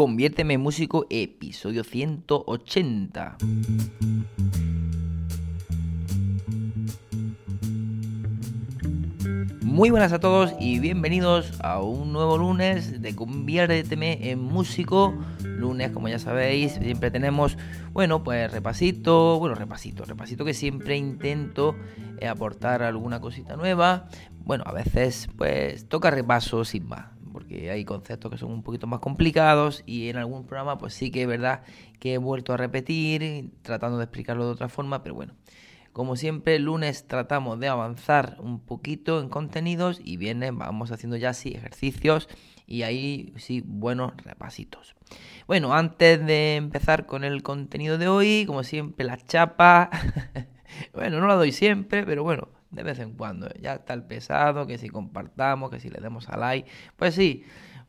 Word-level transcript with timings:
Conviérteme 0.00 0.54
en 0.54 0.62
músico, 0.62 1.06
episodio 1.10 1.84
180. 1.84 3.36
Muy 9.60 9.90
buenas 9.90 10.14
a 10.14 10.18
todos 10.18 10.54
y 10.58 10.78
bienvenidos 10.78 11.52
a 11.60 11.82
un 11.82 12.14
nuevo 12.14 12.38
lunes 12.38 13.02
de 13.02 13.14
Conviérteme 13.14 14.30
en 14.30 14.40
músico. 14.40 15.12
Lunes, 15.44 15.90
como 15.90 16.08
ya 16.08 16.18
sabéis, 16.18 16.78
siempre 16.82 17.10
tenemos, 17.10 17.58
bueno, 17.92 18.24
pues 18.24 18.50
repasito, 18.50 19.38
bueno, 19.38 19.54
repasito, 19.54 20.06
repasito 20.06 20.46
que 20.46 20.54
siempre 20.54 20.96
intento 20.96 21.76
eh, 22.20 22.26
aportar 22.26 22.82
alguna 22.82 23.20
cosita 23.20 23.54
nueva. 23.54 24.08
Bueno, 24.46 24.64
a 24.66 24.72
veces 24.72 25.28
pues 25.36 25.86
toca 25.90 26.10
repaso 26.10 26.64
sin 26.64 26.88
más 26.88 27.19
porque 27.32 27.70
hay 27.70 27.84
conceptos 27.84 28.30
que 28.30 28.38
son 28.38 28.50
un 28.52 28.62
poquito 28.62 28.86
más 28.86 29.00
complicados 29.00 29.82
y 29.86 30.08
en 30.08 30.16
algún 30.16 30.46
programa 30.46 30.78
pues 30.78 30.94
sí 30.94 31.10
que 31.10 31.22
es 31.22 31.28
verdad 31.28 31.62
que 31.98 32.14
he 32.14 32.18
vuelto 32.18 32.52
a 32.52 32.56
repetir 32.56 33.50
tratando 33.62 33.98
de 33.98 34.04
explicarlo 34.04 34.46
de 34.46 34.52
otra 34.52 34.68
forma, 34.68 35.02
pero 35.02 35.14
bueno. 35.14 35.34
Como 35.92 36.14
siempre, 36.14 36.54
el 36.54 36.62
lunes 36.62 37.08
tratamos 37.08 37.58
de 37.58 37.66
avanzar 37.66 38.36
un 38.38 38.60
poquito 38.60 39.20
en 39.20 39.28
contenidos 39.28 40.00
y 40.04 40.18
viernes 40.18 40.52
vamos 40.54 40.92
haciendo 40.92 41.16
ya 41.16 41.34
sí 41.34 41.50
ejercicios 41.50 42.28
y 42.64 42.82
ahí 42.82 43.34
sí 43.38 43.60
buenos 43.66 44.12
repasitos. 44.18 44.94
Bueno, 45.48 45.74
antes 45.74 46.24
de 46.24 46.54
empezar 46.54 47.06
con 47.06 47.24
el 47.24 47.42
contenido 47.42 47.98
de 47.98 48.06
hoy, 48.06 48.44
como 48.46 48.62
siempre, 48.62 49.04
la 49.04 49.16
chapa. 49.16 49.90
bueno, 50.94 51.18
no 51.18 51.26
la 51.26 51.34
doy 51.34 51.50
siempre, 51.50 52.04
pero 52.06 52.22
bueno, 52.22 52.48
de 52.70 52.82
vez 52.82 52.98
en 52.98 53.12
cuando. 53.12 53.48
Ya 53.60 53.74
está 53.74 53.94
el 53.94 54.02
pesado, 54.04 54.66
que 54.66 54.78
si 54.78 54.88
compartamos, 54.88 55.70
que 55.70 55.80
si 55.80 55.90
le 55.90 56.00
demos 56.00 56.28
a 56.28 56.36
like. 56.36 56.70
Pues 56.96 57.14
sí, 57.14 57.44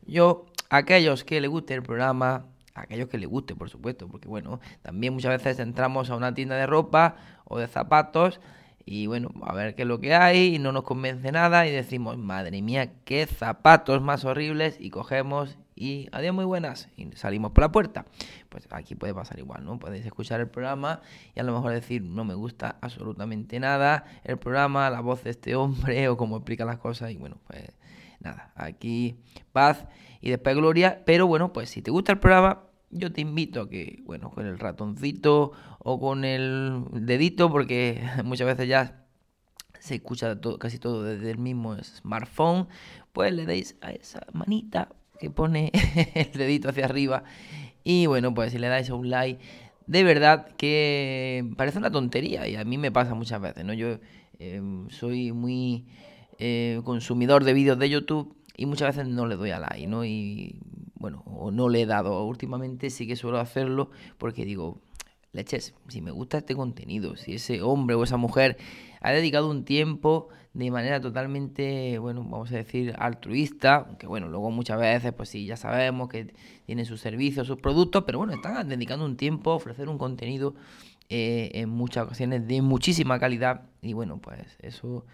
yo, 0.06 0.46
aquellos 0.70 1.24
que 1.24 1.40
les 1.40 1.50
guste 1.50 1.74
el 1.74 1.82
programa, 1.82 2.46
aquellos 2.74 3.08
que 3.08 3.18
les 3.18 3.28
guste, 3.28 3.54
por 3.54 3.70
supuesto, 3.70 4.08
porque 4.08 4.28
bueno, 4.28 4.60
también 4.82 5.12
muchas 5.14 5.30
veces 5.30 5.58
entramos 5.58 6.10
a 6.10 6.16
una 6.16 6.34
tienda 6.34 6.56
de 6.56 6.66
ropa 6.66 7.16
o 7.44 7.58
de 7.58 7.68
zapatos 7.68 8.40
y 8.84 9.06
bueno, 9.06 9.30
a 9.42 9.54
ver 9.54 9.74
qué 9.74 9.82
es 9.82 9.88
lo 9.88 10.00
que 10.00 10.14
hay 10.14 10.56
y 10.56 10.58
no 10.58 10.72
nos 10.72 10.82
convence 10.84 11.30
nada 11.32 11.66
y 11.66 11.70
decimos, 11.70 12.18
madre 12.18 12.62
mía, 12.62 12.92
qué 13.04 13.26
zapatos 13.26 14.02
más 14.02 14.24
horribles 14.24 14.76
y 14.80 14.90
cogemos 14.90 15.56
y 15.74 16.08
adiós 16.12 16.34
muy 16.34 16.44
buenas 16.44 16.88
y 16.96 17.10
salimos 17.12 17.52
por 17.52 17.62
la 17.62 17.72
puerta. 17.72 18.06
Pues 18.48 18.66
aquí 18.70 18.94
puede 18.94 19.14
pasar 19.14 19.38
igual, 19.38 19.64
¿no? 19.64 19.78
Podéis 19.78 20.04
escuchar 20.04 20.40
el 20.40 20.48
programa 20.48 21.00
y 21.34 21.40
a 21.40 21.42
lo 21.42 21.52
mejor 21.52 21.72
decir, 21.72 22.02
no 22.02 22.24
me 22.24 22.34
gusta 22.34 22.76
absolutamente 22.80 23.58
nada 23.60 24.04
el 24.24 24.38
programa, 24.38 24.90
la 24.90 25.00
voz 25.00 25.24
de 25.24 25.30
este 25.30 25.54
hombre 25.54 26.08
o 26.08 26.16
cómo 26.16 26.36
explica 26.36 26.64
las 26.64 26.78
cosas 26.78 27.10
y 27.10 27.16
bueno, 27.16 27.38
pues 27.46 27.72
nada, 28.20 28.52
aquí 28.54 29.16
paz 29.52 29.86
y 30.20 30.30
después 30.30 30.56
gloria, 30.56 31.02
pero 31.04 31.26
bueno, 31.26 31.52
pues 31.52 31.70
si 31.70 31.82
te 31.82 31.90
gusta 31.90 32.12
el 32.12 32.18
programa, 32.18 32.64
yo 32.92 33.12
te 33.12 33.22
invito 33.22 33.62
a 33.62 33.68
que, 33.68 34.02
bueno, 34.04 34.30
con 34.30 34.46
el 34.46 34.58
ratoncito 34.58 35.52
o 35.78 35.98
con 35.98 36.24
el 36.24 36.84
dedito, 36.92 37.50
porque 37.50 38.02
muchas 38.24 38.46
veces 38.46 38.68
ya 38.68 39.06
se 39.80 39.96
escucha 39.96 40.40
todo, 40.40 40.58
casi 40.58 40.78
todo 40.78 41.02
desde 41.02 41.32
el 41.32 41.38
mismo 41.38 41.76
smartphone, 41.82 42.68
pues 43.12 43.32
le 43.32 43.46
deis 43.46 43.76
a 43.80 43.90
esa 43.90 44.24
manita 44.32 44.90
que 45.18 45.30
pone 45.30 45.72
el 46.14 46.32
dedito 46.32 46.68
hacia 46.68 46.84
arriba. 46.84 47.24
Y 47.82 48.06
bueno, 48.06 48.32
pues 48.32 48.52
si 48.52 48.58
le 48.58 48.68
dais 48.68 48.90
a 48.90 48.94
un 48.94 49.10
like, 49.10 49.42
de 49.86 50.04
verdad 50.04 50.48
que 50.56 51.44
parece 51.56 51.78
una 51.78 51.90
tontería 51.90 52.46
y 52.46 52.56
a 52.56 52.64
mí 52.64 52.78
me 52.78 52.92
pasa 52.92 53.14
muchas 53.14 53.40
veces, 53.40 53.64
¿no? 53.64 53.72
Yo 53.72 53.98
em, 54.38 54.88
soy 54.90 55.32
muy 55.32 55.86
eh, 56.38 56.80
consumidor 56.84 57.44
de 57.44 57.52
vídeos 57.52 57.78
de 57.78 57.90
YouTube 57.90 58.36
y 58.56 58.66
muchas 58.66 58.94
veces 58.94 59.10
no 59.10 59.26
le 59.26 59.36
doy 59.36 59.50
a 59.50 59.58
like, 59.58 59.86
¿no? 59.86 60.04
Y 60.04 60.60
bueno, 61.02 61.24
o 61.26 61.50
no 61.50 61.68
le 61.68 61.82
he 61.82 61.86
dado. 61.86 62.24
Últimamente 62.24 62.88
sí 62.88 63.08
que 63.08 63.16
suelo 63.16 63.40
hacerlo 63.40 63.90
porque 64.18 64.44
digo, 64.44 64.80
leches, 65.32 65.74
si 65.88 66.00
me 66.00 66.12
gusta 66.12 66.38
este 66.38 66.54
contenido, 66.54 67.16
si 67.16 67.34
ese 67.34 67.60
hombre 67.60 67.96
o 67.96 68.04
esa 68.04 68.16
mujer 68.16 68.56
ha 69.00 69.10
dedicado 69.10 69.50
un 69.50 69.64
tiempo 69.64 70.28
de 70.54 70.70
manera 70.70 71.00
totalmente, 71.00 71.98
bueno, 71.98 72.22
vamos 72.22 72.52
a 72.52 72.56
decir, 72.56 72.94
altruista, 72.98 73.84
aunque 73.88 74.06
bueno, 74.06 74.28
luego 74.28 74.52
muchas 74.52 74.78
veces, 74.78 75.12
pues 75.12 75.28
sí, 75.28 75.44
ya 75.44 75.56
sabemos 75.56 76.08
que 76.08 76.34
tienen 76.66 76.86
sus 76.86 77.00
servicios, 77.00 77.48
sus 77.48 77.58
productos, 77.58 78.04
pero 78.06 78.18
bueno, 78.18 78.32
están 78.32 78.68
dedicando 78.68 79.04
un 79.04 79.16
tiempo 79.16 79.50
a 79.50 79.56
ofrecer 79.56 79.88
un 79.88 79.98
contenido 79.98 80.54
eh, 81.08 81.50
en 81.54 81.68
muchas 81.68 82.04
ocasiones 82.04 82.46
de 82.46 82.62
muchísima 82.62 83.18
calidad 83.18 83.62
y 83.80 83.92
bueno, 83.92 84.18
pues 84.18 84.56
eso 84.60 85.04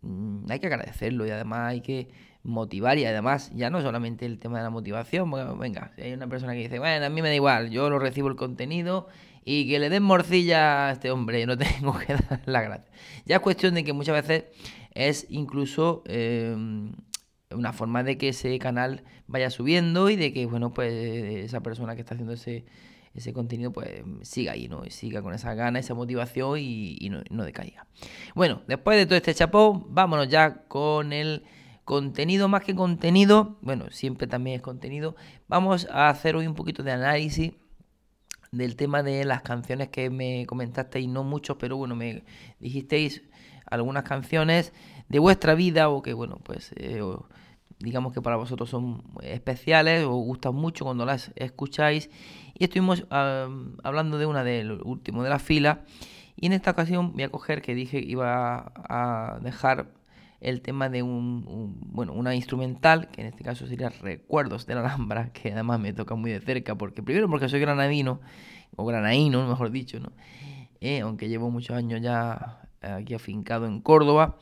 mm, 0.00 0.50
hay 0.50 0.58
que 0.58 0.66
agradecerlo 0.66 1.26
y 1.28 1.30
además 1.30 1.60
hay 1.68 1.80
que 1.80 2.08
motivar 2.48 2.98
y 2.98 3.04
además 3.04 3.52
ya 3.54 3.68
no 3.68 3.82
solamente 3.82 4.24
el 4.24 4.38
tema 4.38 4.58
de 4.58 4.64
la 4.64 4.70
motivación, 4.70 5.30
venga, 5.58 5.92
si 5.94 6.02
hay 6.02 6.12
una 6.14 6.26
persona 6.28 6.54
que 6.54 6.60
dice, 6.60 6.78
bueno, 6.78 7.04
a 7.04 7.08
mí 7.10 7.20
me 7.20 7.28
da 7.28 7.34
igual, 7.34 7.70
yo 7.70 7.90
lo 7.90 7.98
recibo 7.98 8.28
el 8.28 8.36
contenido 8.36 9.06
y 9.44 9.68
que 9.68 9.78
le 9.78 9.90
den 9.90 10.02
morcilla 10.02 10.88
a 10.88 10.92
este 10.92 11.10
hombre, 11.10 11.44
no 11.46 11.58
tengo 11.58 11.96
que 11.98 12.14
dar 12.14 12.40
la 12.46 12.62
gracia. 12.62 12.90
Ya 13.26 13.36
es 13.36 13.42
cuestión 13.42 13.74
de 13.74 13.84
que 13.84 13.92
muchas 13.92 14.14
veces 14.14 14.44
es 14.94 15.26
incluso 15.28 16.02
em, 16.06 16.92
una 17.50 17.72
forma 17.72 18.02
de 18.02 18.16
que 18.16 18.30
ese 18.30 18.58
canal 18.58 19.04
vaya 19.26 19.50
subiendo 19.50 20.08
y 20.08 20.16
de 20.16 20.32
que, 20.32 20.46
bueno, 20.46 20.72
pues 20.72 20.92
esa 20.92 21.60
persona 21.60 21.94
que 21.94 22.00
está 22.00 22.14
haciendo 22.14 22.32
ese, 22.32 22.64
ese 23.14 23.34
contenido, 23.34 23.72
pues 23.72 23.88
siga 24.22 24.52
ahí. 24.52 24.70
Y 24.86 24.90
siga 24.90 25.20
con 25.20 25.34
esa 25.34 25.54
gana, 25.54 25.78
esa 25.78 25.94
motivación 25.94 26.58
y, 26.58 27.08
no, 27.10 27.22
no, 27.30 27.44
decaiga. 27.44 27.86
Bueno, 28.34 28.62
después 28.66 28.96
de 28.96 29.06
todo 29.06 29.16
este 29.16 29.34
chapó, 29.34 29.86
vámonos 29.90 30.28
ya 30.28 30.64
con 30.66 31.12
el 31.12 31.42
contenido 31.88 32.48
más 32.48 32.64
que 32.64 32.74
contenido. 32.74 33.56
Bueno, 33.62 33.86
siempre 33.90 34.26
también 34.26 34.56
es 34.56 34.62
contenido. 34.62 35.16
Vamos 35.48 35.88
a 35.90 36.10
hacer 36.10 36.36
hoy 36.36 36.46
un 36.46 36.54
poquito 36.54 36.82
de 36.82 36.92
análisis 36.92 37.54
del 38.52 38.76
tema 38.76 39.02
de 39.02 39.24
las 39.24 39.40
canciones 39.40 39.88
que 39.88 40.10
me 40.10 40.44
comentasteis, 40.44 41.08
no 41.08 41.24
muchos, 41.24 41.56
pero 41.58 41.78
bueno, 41.78 41.96
me 41.96 42.24
dijisteis 42.60 43.22
algunas 43.64 44.02
canciones 44.02 44.74
de 45.08 45.18
vuestra 45.18 45.54
vida 45.54 45.88
o 45.88 46.02
que, 46.02 46.12
bueno, 46.12 46.38
pues 46.44 46.72
eh, 46.76 47.00
digamos 47.78 48.12
que 48.12 48.20
para 48.20 48.36
vosotros 48.36 48.68
son 48.68 49.02
especiales 49.22 50.04
o 50.04 50.10
gustan 50.10 50.54
mucho 50.54 50.84
cuando 50.84 51.06
las 51.06 51.32
escucháis. 51.36 52.10
Y 52.52 52.64
estuvimos 52.64 53.06
hablando 53.08 54.18
de 54.18 54.26
una 54.26 54.44
del 54.44 54.72
último 54.82 55.22
de 55.22 55.30
la 55.30 55.38
fila. 55.38 55.86
Y 56.36 56.48
en 56.48 56.52
esta 56.52 56.72
ocasión 56.72 57.14
voy 57.14 57.22
a 57.22 57.30
coger 57.30 57.62
que 57.62 57.74
dije 57.74 57.98
iba 57.98 58.74
a 58.76 59.38
dejar 59.40 59.97
el 60.40 60.60
tema 60.60 60.88
de 60.88 61.02
un, 61.02 61.78
bueno, 61.80 62.12
una 62.12 62.34
instrumental, 62.34 63.08
que 63.10 63.22
en 63.22 63.26
este 63.28 63.44
caso 63.44 63.66
sería 63.66 63.88
Recuerdos 63.88 64.66
de 64.66 64.74
la 64.74 64.80
Alhambra, 64.80 65.32
que 65.32 65.52
además 65.52 65.80
me 65.80 65.92
toca 65.92 66.14
muy 66.14 66.30
de 66.30 66.40
cerca, 66.40 66.76
porque 66.76 67.02
primero 67.02 67.28
porque 67.28 67.48
soy 67.48 67.60
granadino, 67.60 68.20
o 68.76 68.84
granaíno, 68.84 69.48
mejor 69.48 69.70
dicho, 69.70 69.98
¿no? 69.98 70.12
Eh, 70.80 71.00
aunque 71.00 71.28
llevo 71.28 71.50
muchos 71.50 71.76
años 71.76 72.00
ya 72.00 72.60
aquí 72.80 73.14
afincado 73.14 73.66
en 73.66 73.80
Córdoba. 73.80 74.38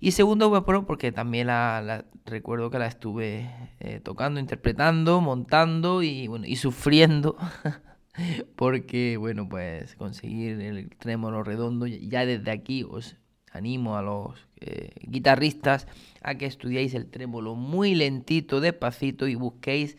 Y 0.00 0.10
segundo, 0.10 0.50
pues, 0.50 0.84
porque 0.86 1.12
también 1.12 1.46
la, 1.46 2.04
recuerdo 2.24 2.70
que 2.70 2.78
la 2.78 2.86
estuve 2.86 3.50
eh, 3.80 4.00
tocando, 4.00 4.40
interpretando, 4.40 5.20
montando 5.20 6.02
y, 6.02 6.26
bueno, 6.26 6.46
y 6.46 6.56
sufriendo. 6.56 7.36
porque, 8.56 9.16
bueno, 9.16 9.48
pues 9.48 9.94
conseguir 9.96 10.60
el 10.60 10.90
trémolo 10.98 11.42
redondo, 11.42 11.86
ya 11.86 12.26
desde 12.26 12.50
aquí 12.50 12.84
os 12.84 13.16
animo 13.52 13.96
a 13.96 14.02
los 14.02 14.46
eh, 14.60 14.90
guitarristas 15.02 15.86
a 16.22 16.36
que 16.36 16.46
estudiéis 16.46 16.94
el 16.94 17.06
trémolo 17.06 17.54
muy 17.54 17.94
lentito, 17.94 18.60
despacito 18.60 19.28
y 19.28 19.34
busquéis 19.34 19.96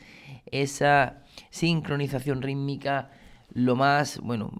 esa 0.52 1.24
sincronización 1.50 2.42
rítmica 2.42 3.12
lo 3.54 3.76
más, 3.76 4.20
bueno, 4.20 4.52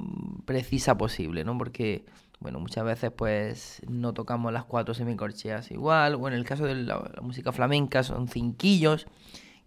precisa 0.46 0.98
posible, 0.98 1.44
¿no? 1.44 1.58
Porque, 1.58 2.06
bueno, 2.40 2.60
muchas 2.60 2.86
veces 2.86 3.12
pues 3.12 3.82
no 3.88 4.14
tocamos 4.14 4.54
las 4.54 4.66
cuatro 4.66 4.94
semicorcheas 4.94 5.72
igual, 5.72 6.16
o 6.16 6.28
en 6.28 6.34
el 6.34 6.46
caso 6.46 6.66
de 6.66 6.76
la, 6.76 7.12
música 7.22 7.52
flamenca 7.52 8.04
son 8.04 8.28
cinquillos, 8.28 9.08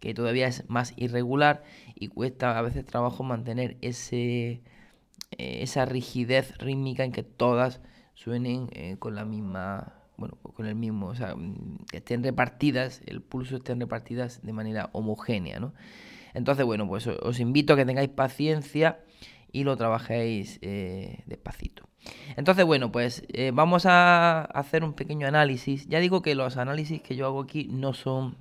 que 0.00 0.14
todavía 0.14 0.47
es 0.47 0.69
más 0.69 0.94
irregular 0.97 1.62
y 1.94 2.09
cuesta 2.09 2.59
a 2.59 2.62
veces 2.62 2.86
trabajo 2.86 3.22
mantener 3.22 3.77
ese, 3.83 4.62
eh, 5.33 5.62
esa 5.62 5.84
rigidez 5.84 6.56
rítmica 6.59 7.04
en 7.04 7.12
que 7.12 7.22
todas 7.22 7.80
suenen 8.22 8.68
eh, 8.72 8.96
con 8.98 9.14
la 9.14 9.24
misma, 9.24 9.94
bueno, 10.18 10.36
con 10.42 10.66
el 10.66 10.74
mismo, 10.74 11.06
o 11.06 11.14
sea, 11.14 11.34
mm, 11.34 11.86
estén 11.92 12.22
repartidas, 12.22 13.00
el 13.06 13.22
pulso 13.22 13.56
estén 13.56 13.80
repartidas 13.80 14.42
de 14.42 14.52
manera 14.52 14.90
homogénea, 14.92 15.58
¿no? 15.58 15.72
Entonces, 16.34 16.66
bueno, 16.66 16.86
pues 16.86 17.06
os 17.06 17.40
invito 17.40 17.72
a 17.72 17.76
que 17.76 17.86
tengáis 17.86 18.10
paciencia 18.10 19.00
y 19.52 19.64
lo 19.64 19.76
trabajéis 19.76 20.58
eh, 20.60 21.24
despacito. 21.26 21.88
Entonces, 22.36 22.66
bueno, 22.66 22.92
pues 22.92 23.24
eh, 23.28 23.52
vamos 23.54 23.86
a 23.86 24.42
hacer 24.42 24.84
un 24.84 24.92
pequeño 24.92 25.26
análisis. 25.26 25.88
Ya 25.88 25.98
digo 25.98 26.20
que 26.20 26.34
los 26.34 26.58
análisis 26.58 27.00
que 27.00 27.16
yo 27.16 27.26
hago 27.26 27.40
aquí 27.40 27.68
no 27.70 27.94
son, 27.94 28.36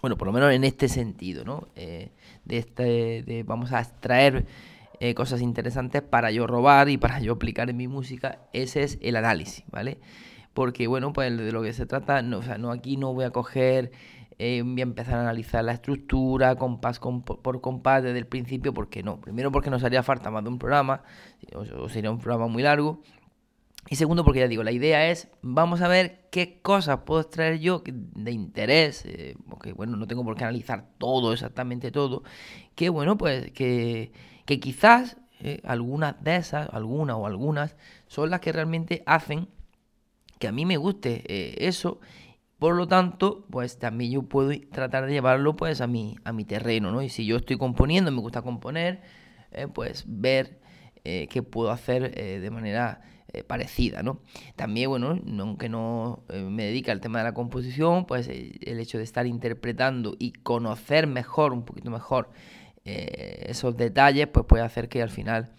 bueno, 0.00 0.16
por 0.16 0.26
lo 0.26 0.32
menos 0.32 0.52
en 0.52 0.64
este 0.64 0.88
sentido, 0.88 1.44
¿no? 1.44 1.68
de 1.76 2.10
este, 2.46 3.22
de, 3.22 3.42
vamos 3.44 3.72
a 3.72 3.80
extraer 3.80 4.46
eh, 5.00 5.14
cosas 5.14 5.40
interesantes 5.40 6.02
para 6.02 6.30
yo 6.30 6.46
robar 6.46 6.88
y 6.88 6.96
para 6.96 7.20
yo 7.20 7.34
aplicar 7.34 7.70
en 7.70 7.76
mi 7.76 7.88
música. 7.88 8.40
Ese 8.52 8.82
es 8.82 8.98
el 9.02 9.16
análisis, 9.16 9.64
¿vale? 9.70 9.98
Porque, 10.54 10.86
bueno, 10.86 11.12
pues 11.12 11.36
de 11.36 11.52
lo 11.52 11.62
que 11.62 11.72
se 11.72 11.86
trata, 11.86 12.22
no, 12.22 12.38
o 12.38 12.42
sea, 12.42 12.58
no 12.58 12.70
aquí 12.70 12.96
no 12.96 13.12
voy 13.12 13.24
a 13.24 13.30
coger 13.30 13.92
eh, 14.38 14.62
voy 14.62 14.80
a 14.80 14.82
empezar 14.82 15.14
a 15.14 15.22
analizar 15.22 15.64
la 15.64 15.72
estructura, 15.72 16.56
compás 16.56 16.98
por 17.00 17.60
compás 17.62 18.02
desde 18.02 18.18
el 18.18 18.26
principio, 18.26 18.74
porque 18.74 19.02
no. 19.02 19.20
Primero 19.20 19.50
porque 19.50 19.70
nos 19.70 19.82
haría 19.82 20.02
falta 20.02 20.30
más 20.30 20.44
de 20.44 20.50
un 20.50 20.58
programa, 20.58 21.02
o, 21.54 21.88
sería 21.88 22.10
un 22.10 22.18
programa 22.18 22.46
muy 22.48 22.62
largo. 22.62 23.00
Y 23.88 23.96
segundo 23.96 24.24
porque 24.24 24.40
ya 24.40 24.48
digo, 24.48 24.64
la 24.64 24.72
idea 24.72 25.10
es, 25.10 25.28
vamos 25.42 25.80
a 25.80 25.88
ver 25.88 26.28
qué 26.30 26.60
cosas 26.60 27.00
puedo 27.06 27.20
extraer 27.20 27.60
yo 27.60 27.82
de 27.86 28.32
interés, 28.32 29.04
eh, 29.06 29.36
porque 29.48 29.72
bueno, 29.72 29.96
no 29.96 30.06
tengo 30.08 30.24
por 30.24 30.36
qué 30.36 30.44
analizar 30.44 30.88
todo, 30.98 31.32
exactamente 31.32 31.92
todo, 31.92 32.24
que 32.74 32.88
bueno, 32.88 33.16
pues 33.16 33.52
que, 33.52 34.12
que 34.46 34.58
quizás 34.58 35.18
eh, 35.40 35.60
algunas 35.64 36.22
de 36.24 36.36
esas, 36.36 36.68
algunas 36.72 37.16
o 37.16 37.26
algunas, 37.26 37.76
son 38.06 38.30
las 38.30 38.40
que 38.40 38.52
realmente 38.52 39.02
hacen 39.06 39.48
que 40.38 40.48
a 40.48 40.52
mí 40.52 40.64
me 40.66 40.76
guste 40.76 41.24
eso 41.66 42.00
por 42.58 42.74
lo 42.74 42.88
tanto, 42.88 43.44
pues 43.50 43.78
también 43.78 44.12
yo 44.12 44.22
puedo 44.22 44.50
tratar 44.72 45.06
de 45.06 45.12
llevarlo 45.12 45.56
pues 45.56 45.80
a 45.82 45.86
mi, 45.86 46.16
a 46.24 46.32
mi 46.32 46.44
terreno, 46.44 46.90
¿no? 46.90 47.02
Y 47.02 47.10
si 47.10 47.26
yo 47.26 47.36
estoy 47.36 47.58
componiendo, 47.58 48.10
me 48.10 48.20
gusta 48.20 48.40
componer, 48.40 49.02
eh, 49.52 49.66
pues 49.68 50.04
ver 50.06 50.60
eh, 51.04 51.28
qué 51.30 51.42
puedo 51.42 51.70
hacer 51.70 52.18
eh, 52.18 52.40
de 52.40 52.50
manera 52.50 53.02
parecida, 53.46 54.02
¿no? 54.02 54.22
También, 54.54 54.88
bueno, 54.88 55.20
aunque 55.40 55.68
no 55.68 56.24
me 56.30 56.64
dedica 56.64 56.92
al 56.92 57.02
tema 57.02 57.18
de 57.18 57.24
la 57.24 57.34
composición, 57.34 58.06
pues 58.06 58.28
el 58.28 58.80
hecho 58.80 58.96
de 58.96 59.04
estar 59.04 59.26
interpretando 59.26 60.16
y 60.18 60.32
conocer 60.32 61.06
mejor, 61.06 61.52
un 61.52 61.66
poquito 61.66 61.90
mejor, 61.90 62.30
esos 62.86 63.76
detalles, 63.76 64.28
pues 64.28 64.46
puede 64.46 64.62
hacer 64.62 64.88
que 64.88 65.02
al 65.02 65.10
final, 65.10 65.52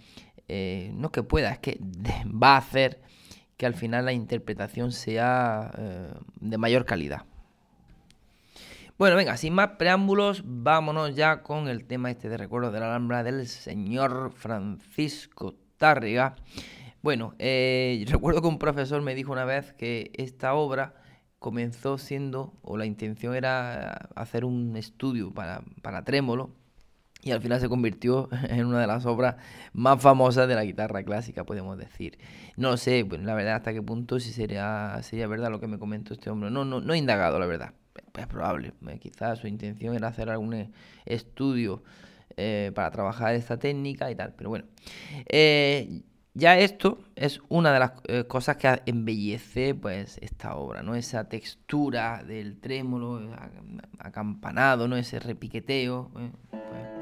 no 0.93 1.11
que 1.11 1.23
pueda, 1.23 1.51
es 1.51 1.59
que 1.59 1.79
va 2.25 2.55
a 2.55 2.57
hacer 2.57 3.01
que 3.57 3.65
al 3.65 3.73
final 3.73 4.05
la 4.05 4.13
interpretación 4.13 4.91
sea 4.91 5.71
eh, 5.77 6.13
de 6.39 6.57
mayor 6.57 6.85
calidad. 6.85 7.25
Bueno, 8.97 9.15
venga, 9.15 9.35
sin 9.37 9.53
más 9.53 9.71
preámbulos, 9.77 10.43
vámonos 10.45 11.15
ya 11.15 11.43
con 11.43 11.67
el 11.67 11.85
tema 11.85 12.09
este 12.09 12.29
de 12.29 12.37
recuerdos 12.37 12.73
de 12.73 12.79
la 12.79 12.87
Alhambra 12.87 13.23
del 13.23 13.47
señor 13.47 14.31
Francisco 14.31 15.55
Tárrega. 15.77 16.35
Bueno, 17.01 17.33
eh, 17.39 18.03
recuerdo 18.09 18.41
que 18.41 18.47
un 18.47 18.59
profesor 18.59 19.01
me 19.01 19.15
dijo 19.15 19.31
una 19.31 19.45
vez 19.45 19.73
que 19.73 20.11
esta 20.15 20.53
obra 20.53 20.95
comenzó 21.39 21.97
siendo, 21.97 22.53
o 22.63 22.77
la 22.77 22.85
intención 22.85 23.35
era 23.35 24.09
hacer 24.15 24.45
un 24.45 24.75
estudio 24.75 25.31
para, 25.31 25.61
para 25.83 26.03
trémolo, 26.03 26.51
y 27.27 27.31
al 27.31 27.41
final 27.41 27.59
se 27.59 27.69
convirtió 27.69 28.29
en 28.49 28.65
una 28.65 28.79
de 28.79 28.87
las 28.87 29.05
obras 29.05 29.35
más 29.73 30.01
famosas 30.01 30.47
de 30.47 30.55
la 30.55 30.63
guitarra 30.63 31.03
clásica, 31.03 31.43
podemos 31.43 31.77
decir. 31.77 32.17
No 32.55 32.77
sé, 32.77 33.05
pues, 33.07 33.21
la 33.21 33.35
verdad, 33.35 33.55
hasta 33.55 33.73
qué 33.73 33.81
punto 33.81 34.19
si 34.19 34.31
sería, 34.31 34.97
sería 35.01 35.27
verdad 35.27 35.51
lo 35.51 35.59
que 35.59 35.67
me 35.67 35.77
comentó 35.77 36.13
este 36.13 36.29
hombre. 36.29 36.49
No, 36.49 36.65
no, 36.65 36.79
no 36.81 36.93
he 36.93 36.97
indagado, 36.97 37.39
la 37.39 37.45
verdad. 37.45 37.73
Es 38.17 38.27
probable. 38.27 38.73
Eh, 38.87 38.99
quizás 38.99 39.39
su 39.39 39.47
intención 39.47 39.95
era 39.95 40.07
hacer 40.07 40.29
algún 40.29 40.53
eh, 40.53 40.71
estudio 41.05 41.83
eh, 42.35 42.71
para 42.73 42.91
trabajar 42.91 43.35
esta 43.35 43.57
técnica 43.57 44.09
y 44.09 44.15
tal. 44.15 44.33
Pero 44.35 44.49
bueno. 44.49 44.65
ya 46.33 46.57
esto 46.59 46.99
es 47.15 47.41
una 47.49 47.73
de 47.73 47.79
las 47.79 47.91
cosas 48.27 48.57
que 48.57 48.81
embellece 48.85 49.73
pues 49.73 50.17
esta 50.21 50.55
obra, 50.55 50.83
¿no? 50.83 50.95
Esa 50.95 51.27
textura 51.27 52.23
del 52.23 52.59
trémolo 52.59 53.31
acampanado, 53.99 54.87
¿no? 54.87 54.97
Ese 54.97 55.19
repiqueteo. 55.19 56.11
pues 56.11 56.96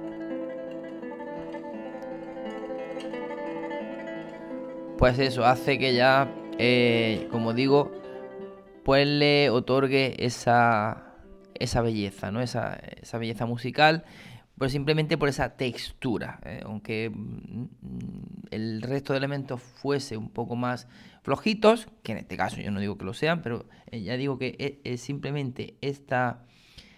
eso 5.13 5.45
hace 5.45 5.77
que 5.77 5.93
ya, 5.93 6.33
eh, 6.57 7.27
como 7.31 7.53
digo, 7.53 7.91
pues 8.83 9.07
le 9.07 9.49
otorgue 9.49 10.15
esa, 10.25 11.15
esa 11.53 11.81
belleza, 11.81 12.31
¿no? 12.31 12.41
Esa, 12.41 12.73
esa 13.01 13.17
belleza 13.17 13.45
musical, 13.45 14.03
pues 14.57 14.71
simplemente 14.71 15.17
por 15.17 15.29
esa 15.29 15.57
textura. 15.57 16.39
¿eh? 16.45 16.61
Aunque 16.65 17.11
mm, 17.13 17.65
el 18.51 18.81
resto 18.81 19.13
de 19.13 19.17
elementos 19.17 19.61
fuese 19.61 20.17
un 20.17 20.29
poco 20.29 20.55
más 20.55 20.87
flojitos, 21.23 21.87
que 22.03 22.13
en 22.13 22.19
este 22.19 22.37
caso 22.37 22.57
yo 22.57 22.71
no 22.71 22.79
digo 22.79 22.97
que 22.97 23.05
lo 23.05 23.13
sean, 23.13 23.41
pero 23.41 23.65
eh, 23.91 24.01
ya 24.01 24.17
digo 24.17 24.37
que 24.37 24.81
es, 24.83 25.01
simplemente 25.01 25.77
esta, 25.81 26.45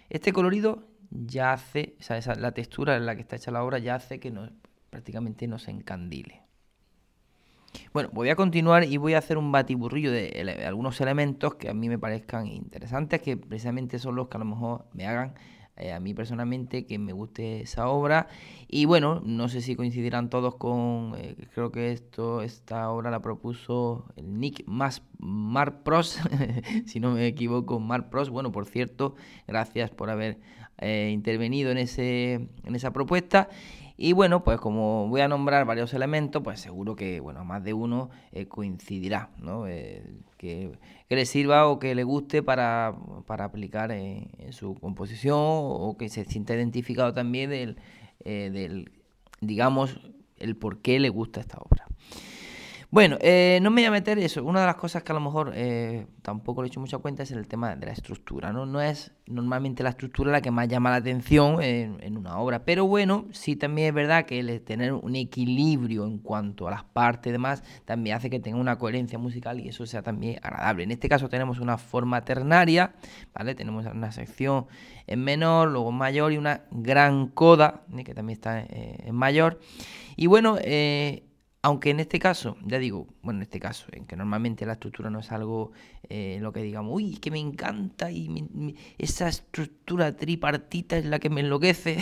este 0.08 0.32
colorido 0.32 0.88
ya 1.10 1.52
hace, 1.52 1.96
o 2.00 2.02
sea, 2.02 2.34
la 2.36 2.52
textura 2.52 2.96
en 2.96 3.06
la 3.06 3.14
que 3.14 3.22
está 3.22 3.36
hecha 3.36 3.50
la 3.50 3.64
obra 3.64 3.78
ya 3.78 3.96
hace 3.96 4.20
que 4.20 4.30
nos, 4.30 4.50
prácticamente 4.90 5.46
nos 5.46 5.68
encandile. 5.68 6.47
Bueno, 7.92 8.10
voy 8.12 8.28
a 8.30 8.36
continuar 8.36 8.84
y 8.84 8.96
voy 8.96 9.14
a 9.14 9.18
hacer 9.18 9.38
un 9.38 9.52
batiburrillo 9.52 10.12
de, 10.12 10.64
algunos 10.66 11.00
elementos 11.00 11.54
que 11.54 11.68
a 11.68 11.74
mí 11.74 11.88
me 11.88 11.98
parezcan 11.98 12.46
interesantes, 12.46 13.20
que 13.20 13.36
precisamente 13.36 13.98
son 13.98 14.16
los 14.16 14.28
que 14.28 14.36
a 14.36 14.40
lo 14.40 14.46
mejor 14.46 14.86
me 14.92 15.06
hagan 15.06 15.34
eh, 15.80 15.92
a 15.92 16.00
mí 16.00 16.12
personalmente 16.12 16.86
que 16.86 16.98
me 16.98 17.12
guste 17.12 17.60
esa 17.60 17.88
obra. 17.88 18.26
Y 18.66 18.84
bueno, 18.84 19.22
no 19.24 19.48
sé 19.48 19.60
si 19.60 19.76
coincidirán 19.76 20.28
todos 20.28 20.56
con, 20.56 21.14
eh, 21.16 21.36
creo 21.54 21.70
que 21.70 21.92
esto, 21.92 22.42
esta 22.42 22.90
obra 22.90 23.12
la 23.12 23.20
propuso 23.20 24.06
el 24.16 24.40
Nick 24.40 24.64
Mas, 24.66 25.02
Mar 25.18 25.82
si 26.86 26.98
no 26.98 27.12
me 27.12 27.26
equivoco, 27.28 27.78
Mar 27.78 28.10
Pros. 28.10 28.28
Bueno, 28.28 28.50
por 28.50 28.66
cierto, 28.66 29.14
gracias 29.46 29.90
por 29.90 30.10
haber 30.10 30.40
eh, 30.78 31.10
intervenido 31.12 31.70
en, 31.70 31.78
ese, 31.78 32.48
en 32.64 32.74
esa 32.74 32.92
propuesta. 32.92 33.48
Y 34.00 34.12
bueno, 34.12 34.44
pues 34.44 34.60
como 34.60 35.08
voy 35.08 35.22
a 35.22 35.28
nombrar 35.28 35.66
varios 35.66 35.92
elementos, 35.92 36.40
pues 36.44 36.60
seguro 36.60 36.94
que, 36.94 37.18
bueno, 37.18 37.44
más 37.44 37.64
de 37.64 37.74
uno 37.74 38.10
eh, 38.30 38.46
coincidirá, 38.46 39.30
¿no? 39.38 39.66
Eh, 39.66 40.04
que, 40.36 40.78
le 41.08 41.26
sirva 41.26 41.66
o 41.66 41.80
que 41.80 41.96
le 41.96 42.04
guste 42.04 42.44
para, 42.44 42.94
aplicar 43.26 43.90
en, 43.90 44.30
su 44.52 44.76
composición 44.76 45.36
o 45.36 45.96
que 45.98 46.08
se 46.10 46.24
sienta 46.26 46.54
identificado 46.54 47.12
también 47.12 47.50
del, 47.50 47.76
eh, 48.20 48.50
del, 48.52 48.92
digamos, 49.40 49.98
el 50.36 50.54
por 50.54 50.80
qué 50.80 51.00
le 51.00 51.08
gusta 51.08 51.40
esta 51.40 51.58
obra. 51.58 51.87
Bueno, 52.90 53.18
eh, 53.20 53.58
no 53.60 53.70
me 53.70 53.82
voy 53.82 53.84
a 53.84 53.90
meter 53.90 54.18
eso. 54.18 54.42
Una 54.42 54.60
de 54.60 54.66
las 54.66 54.76
cosas 54.76 55.02
que 55.02 55.12
a 55.12 55.14
lo 55.14 55.20
mejor 55.20 55.52
eh, 55.54 56.06
tampoco 56.22 56.62
le 56.62 56.68
he 56.68 56.70
hecho 56.70 56.80
mucha 56.80 56.96
cuenta 56.96 57.22
es 57.22 57.30
el 57.32 57.46
tema 57.46 57.76
de 57.76 57.84
la 57.84 57.92
estructura. 57.92 58.50
¿no? 58.50 58.80
es 58.80 59.12
normalmente 59.26 59.82
la 59.82 59.90
estructura 59.90 60.32
la 60.32 60.40
que 60.40 60.50
más 60.50 60.68
llama 60.68 60.88
la 60.88 60.96
atención 60.96 61.62
en, 61.62 62.16
una 62.16 62.38
obra. 62.38 62.64
Pero 62.64 62.86
bueno, 62.86 63.26
sí 63.30 63.56
también 63.56 63.88
es 63.88 63.94
verdad 63.94 64.24
que 64.24 64.38
el 64.38 64.62
tener 64.62 64.94
un 64.94 65.16
equilibrio 65.16 66.06
en 66.06 66.16
cuanto 66.18 66.66
a 66.66 66.70
las 66.70 66.82
partes 66.82 67.28
y 67.28 67.32
demás 67.32 67.62
también 67.84 68.16
hace 68.16 68.30
que 68.30 68.40
tenga 68.40 68.56
una 68.58 68.78
coherencia 68.78 69.18
musical 69.18 69.60
y 69.60 69.68
eso 69.68 69.84
sea 69.84 70.00
también 70.00 70.38
agradable. 70.42 70.84
En 70.84 70.90
este 70.90 71.10
caso 71.10 71.28
tenemos 71.28 71.58
una 71.58 71.76
forma 71.76 72.24
ternaria, 72.24 72.94
¿vale? 73.34 73.54
Tenemos 73.54 73.84
una 73.84 74.12
sección 74.12 74.66
en 75.06 75.22
menor, 75.22 75.68
luego 75.68 75.90
en 75.90 75.96
mayor 75.96 76.32
y 76.32 76.38
una 76.38 76.62
gran 76.70 77.28
coda, 77.28 77.82
¿eh? 77.94 78.02
que 78.02 78.14
también 78.14 78.38
está 78.38 78.64
en 78.66 79.14
mayor. 79.14 79.60
Y 80.16 80.26
bueno, 80.26 80.56
aunque 81.60 81.90
en 81.90 81.98
este 81.98 82.20
caso, 82.20 82.56
ya 82.64 82.78
digo, 82.78 83.08
bueno, 83.22 83.38
en 83.38 83.42
este 83.42 83.58
caso, 83.58 83.86
en 83.90 84.06
que 84.06 84.16
normalmente 84.16 84.64
la 84.64 84.74
estructura 84.74 85.10
no 85.10 85.18
es 85.18 85.32
algo 85.32 85.72
eh, 86.08 86.38
lo 86.40 86.52
que 86.52 86.62
digamos, 86.62 86.94
uy, 86.94 87.16
que 87.16 87.32
me 87.32 87.40
encanta 87.40 88.12
y 88.12 88.76
esa 88.96 89.28
estructura 89.28 90.16
tripartita 90.16 90.96
es 90.96 91.04
la 91.04 91.18
que 91.18 91.30
me 91.30 91.40
enloquece, 91.40 91.98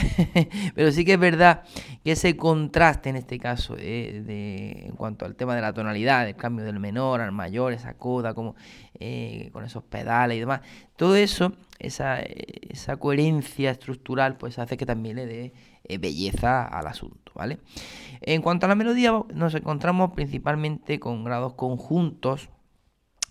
pero 0.74 0.92
sí 0.92 1.06
que 1.06 1.14
es 1.14 1.18
verdad 1.18 1.64
que 2.04 2.12
ese 2.12 2.36
contraste 2.36 3.08
en 3.08 3.16
este 3.16 3.38
caso, 3.38 3.74
de, 3.74 4.84
en 4.86 4.94
cuanto 4.94 5.24
al 5.24 5.34
tema 5.36 5.54
de 5.54 5.62
la 5.62 5.72
tonalidad, 5.72 6.28
el 6.28 6.36
cambio 6.36 6.64
del 6.64 6.78
menor 6.78 7.22
al 7.22 7.32
mayor, 7.32 7.72
esa 7.72 7.94
coda, 7.94 8.34
como 8.34 8.56
eh, 9.00 9.48
con 9.52 9.64
esos 9.64 9.82
pedales 9.82 10.36
y 10.36 10.40
demás, 10.40 10.60
todo 10.96 11.16
eso, 11.16 11.54
esa, 11.78 12.20
esa 12.20 12.96
coherencia 12.98 13.70
estructural, 13.70 14.36
pues 14.36 14.58
hace 14.58 14.76
que 14.76 14.86
también 14.86 15.16
le 15.16 15.26
dé 15.26 15.44
eh, 15.44 15.52
belleza 16.00 16.64
al 16.64 16.86
asunto, 16.86 17.32
¿vale? 17.34 17.58
En 18.20 18.42
cuanto 18.42 18.66
a 18.66 18.68
la 18.68 18.74
melodía, 18.74 19.12
nos 19.34 19.54
encontramos 19.54 20.12
principalmente 20.12 20.98
con 20.98 21.24
grados 21.24 21.54
conjuntos, 21.54 22.48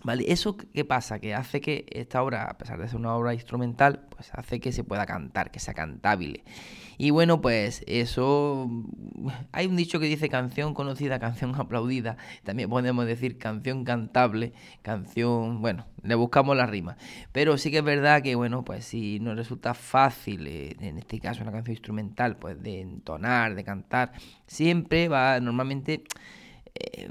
¿Vale? 0.05 0.31
¿Eso 0.31 0.55
qué 0.55 0.85
pasa? 0.85 1.17
Que 1.17 1.33
hace 1.33 1.61
que 1.61 1.87
esta 1.89 2.21
obra, 2.21 2.43
a 2.43 2.59
pesar 2.59 2.79
de 2.79 2.87
ser 2.87 2.97
una 2.97 3.15
obra 3.15 3.33
instrumental, 3.33 4.05
pues 4.11 4.29
hace 4.35 4.59
que 4.59 4.71
se 4.71 4.83
pueda 4.83 5.07
cantar, 5.07 5.49
que 5.49 5.59
sea 5.59 5.73
cantable. 5.73 6.43
Y 6.99 7.09
bueno, 7.09 7.41
pues 7.41 7.83
eso... 7.87 8.69
Hay 9.51 9.65
un 9.65 9.75
dicho 9.75 9.99
que 9.99 10.05
dice 10.05 10.29
canción 10.29 10.75
conocida, 10.75 11.17
canción 11.17 11.55
aplaudida. 11.59 12.17
También 12.43 12.69
podemos 12.69 13.07
decir 13.07 13.39
canción 13.39 13.83
cantable, 13.83 14.53
canción... 14.83 15.59
Bueno, 15.63 15.87
le 16.03 16.13
buscamos 16.13 16.55
la 16.55 16.67
rima. 16.67 16.97
Pero 17.31 17.57
sí 17.57 17.71
que 17.71 17.79
es 17.79 17.83
verdad 17.83 18.21
que, 18.21 18.35
bueno, 18.35 18.63
pues 18.63 18.85
si 18.85 19.19
nos 19.19 19.35
resulta 19.35 19.73
fácil, 19.73 20.45
eh, 20.45 20.75
en 20.81 20.99
este 20.99 21.19
caso 21.19 21.41
una 21.41 21.51
canción 21.51 21.73
instrumental, 21.73 22.37
pues 22.37 22.61
de 22.61 22.79
entonar, 22.79 23.55
de 23.55 23.63
cantar, 23.63 24.11
siempre 24.45 25.07
va 25.07 25.39
normalmente 25.39 26.03
eh, 26.75 27.09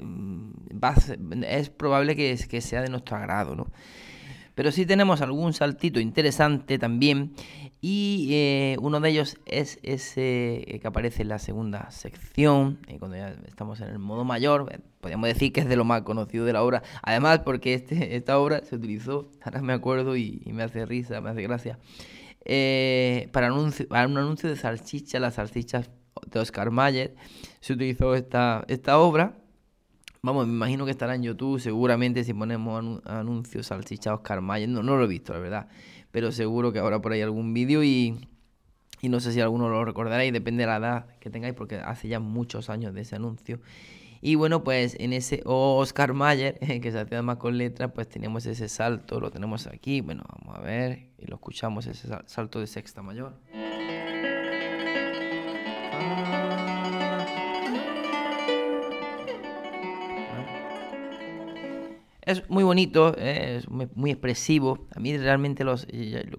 es 1.47 1.69
probable 1.69 2.15
que, 2.15 2.61
sea 2.61 2.81
de 2.81 2.89
nuestro 2.89 3.17
agrado, 3.17 3.55
¿no? 3.55 3.67
Pero 4.53 4.71
sí 4.71 4.85
tenemos 4.85 5.21
algún 5.21 5.51
saltito 5.53 5.99
interesante 5.99 6.79
también 6.79 7.33
y 7.81 8.29
eh, 8.31 8.77
uno 8.79 9.01
de 9.01 9.09
ellos 9.09 9.37
es 9.45 9.79
ese 9.83 10.63
eh, 10.65 10.79
que 10.79 10.87
aparece 10.87 11.23
en 11.23 11.27
la 11.27 11.39
segunda 11.39 11.91
sección, 11.91 12.79
cuando 12.99 13.17
ya 13.17 13.35
estamos 13.47 13.81
en 13.81 13.89
el 13.89 13.99
modo 13.99 14.23
mayor, 14.23 14.81
podríamos 15.01 15.27
decir 15.27 15.51
que 15.51 15.59
es 15.59 15.67
de 15.67 15.75
lo 15.75 15.83
más 15.83 16.03
conocido 16.03 16.45
de 16.45 16.53
la 16.53 16.63
obra, 16.63 16.83
además 17.03 17.39
porque 17.39 17.73
este, 17.73 18.15
esta 18.15 18.39
obra 18.39 18.63
se 18.63 18.75
utilizó, 18.75 19.29
ahora 19.43 19.61
me 19.61 19.73
acuerdo 19.73 20.15
y, 20.15 20.41
me 20.45 20.63
hace 20.63 20.85
risa, 20.85 21.19
me 21.19 21.31
hace 21.31 21.41
gracia, 21.41 21.77
eh, 22.45 23.27
para, 23.33 23.51
un 23.51 23.73
anuncio 23.91 24.47
de 24.47 24.55
salchicha, 24.55 25.19
las 25.19 25.33
salchichas 25.33 25.89
de 26.27 26.39
Oscar 26.39 26.71
Mayer, 26.71 27.13
se 27.59 27.73
utilizó 27.73 28.15
esta 28.15 28.63
obra. 28.97 29.35
Vamos, 30.25 30.47
me 30.47 30.53
imagino 30.53 30.85
que 30.85 30.91
estará 30.91 31.13
en 31.13 31.21
YouTube, 31.21 31.59
seguramente 31.59 32.23
si 32.23 32.33
ponemos 32.33 32.99
anuncios 33.05 33.67
salchicha 33.67 34.11
Oscar 34.11 34.41
Mayer, 34.41 34.67
no, 34.67 34.81
no 34.81 34.97
lo 34.97 35.03
he 35.03 35.07
visto, 35.07 35.33
la 35.33 35.39
verdad, 35.39 35.67
pero 36.09 36.31
seguro 36.31 36.73
que 36.73 36.79
habrá 36.79 36.99
por 36.99 37.11
ahí 37.11 37.21
algún 37.21 37.53
vídeo 37.53 37.83
y, 37.83 38.27
y 39.01 39.09
no 39.09 39.19
sé 39.19 39.33
si 39.33 39.39
alguno 39.39 39.69
lo 39.69 39.85
recordaréis, 39.85 40.33
depende 40.33 40.63
de 40.63 40.67
la 40.67 40.77
edad 40.77 41.05
que 41.19 41.29
tengáis, 41.29 41.53
porque 41.53 41.75
hace 41.75 42.07
ya 42.07 42.19
muchos 42.19 42.71
años 42.71 42.95
de 42.95 43.01
ese 43.01 43.15
anuncio. 43.17 43.59
Y 44.19 44.33
bueno, 44.33 44.63
pues 44.63 44.97
en 44.99 45.13
ese 45.13 45.43
Oscar 45.45 46.13
Mayer, 46.13 46.57
que 46.81 46.91
se 46.91 46.99
hacía 46.99 47.21
más 47.21 47.37
con 47.37 47.59
letras, 47.59 47.91
pues 47.93 48.09
teníamos 48.09 48.47
ese 48.47 48.67
salto, 48.67 49.19
lo 49.19 49.29
tenemos 49.29 49.67
aquí. 49.67 50.01
Bueno, 50.01 50.23
vamos 50.27 50.57
a 50.57 50.61
ver 50.61 51.09
y 51.19 51.27
lo 51.27 51.35
escuchamos, 51.35 51.85
ese 51.85 52.07
salto 52.25 52.59
de 52.59 52.65
sexta 52.65 53.03
mayor. 53.03 53.35
Es 62.25 62.49
muy 62.49 62.63
bonito, 62.63 63.15
eh, 63.19 63.57
es 63.57 63.69
muy, 63.69 64.09
expresivo. 64.09 64.87
A 64.95 64.99
mí 64.99 65.15
realmente 65.15 65.63
los, 65.63 65.85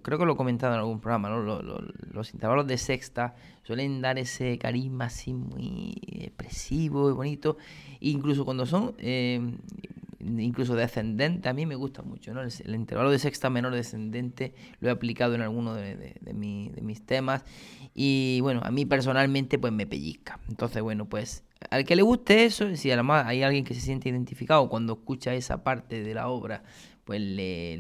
creo 0.03 0.19
que 0.19 0.25
lo 0.25 0.33
he 0.33 0.37
comentado 0.37 0.75
en 0.75 0.81
algún 0.81 1.01
programa, 1.01 1.29
los, 1.31 2.35
intervalos 2.35 2.67
de 2.67 2.77
sexta 2.77 3.37
suelen 3.63 4.01
dar 4.01 4.19
ese 4.19 4.59
carisma 4.59 5.05
así 5.05 5.33
muy 5.33 5.95
expresivo 6.21 7.09
y 7.09 7.13
bonito. 7.13 7.57
incluso 8.01 8.45
cuando 8.45 8.67
son 8.67 8.95
eh, 8.99 9.41
incluso 10.27 10.75
descendentes, 10.75 11.49
a 11.51 11.55
mí 11.55 11.67
me 11.67 11.75
gusta 11.75 12.03
mucho. 12.03 12.35
¿no? 12.35 12.43
El, 12.43 12.75
intervalo 12.75 13.11
de 13.11 13.19
sexta 13.19 13.51
menor 13.51 13.75
descendente 13.75 14.55
lo 14.81 14.89
he 14.89 14.91
aplicado 14.91 15.35
en 15.35 15.43
alguno 15.43 15.75
de, 15.75 16.19
mis 16.23 17.07
temas. 17.07 17.45
Y 17.95 18.41
bueno, 18.43 18.61
a 18.65 18.71
mí 18.71 18.85
personalmente 18.85 19.59
pues 19.59 19.73
me 19.73 19.87
pellizca. 19.87 20.39
Entonces, 20.49 20.83
bueno, 20.83 21.09
pues 21.09 21.45
al 21.71 21.85
que 21.85 21.97
le 21.97 22.03
guste 22.03 22.45
eso, 22.45 22.75
si 22.77 22.91
además 22.91 23.27
hay 23.27 23.43
alguien 23.43 23.65
que 23.65 23.75
se 23.75 23.81
siente 23.81 24.09
identificado 24.09 24.69
cuando 24.69 24.95
escucha 24.95 25.35
esa 25.35 25.65
parte 25.65 26.03
de 26.03 26.15
la 26.15 26.29
obra, 26.29 26.63
pues 27.07 27.21
le, 27.21 27.77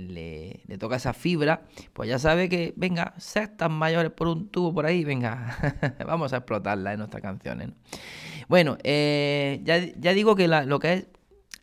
le, 0.69 0.79
toca 0.79 0.97
esa 0.97 1.12
fibra, 1.12 1.62
pues 1.93 2.09
ya 2.09 2.17
sabe 2.19 2.49
que, 2.49 2.73
venga, 2.76 3.12
sextas 3.19 3.69
mayores 3.69 4.12
por 4.12 4.29
un 4.29 4.49
tubo 4.49 4.73
por 4.73 4.87
ahí, 4.87 5.05
venga, 5.05 5.57
vamos 6.07 6.33
a 6.33 6.37
explotarla 6.37 6.93
en 6.93 7.00
nuestras 7.00 7.23
canciones. 7.23 7.71
Bueno, 8.49 8.79
eh, 8.85 9.61
ya, 9.65 9.79
ya, 9.99 10.12
digo 10.12 10.37
que 10.37 10.47
lo 10.47 10.79
que 10.79 10.93
es 10.93 11.07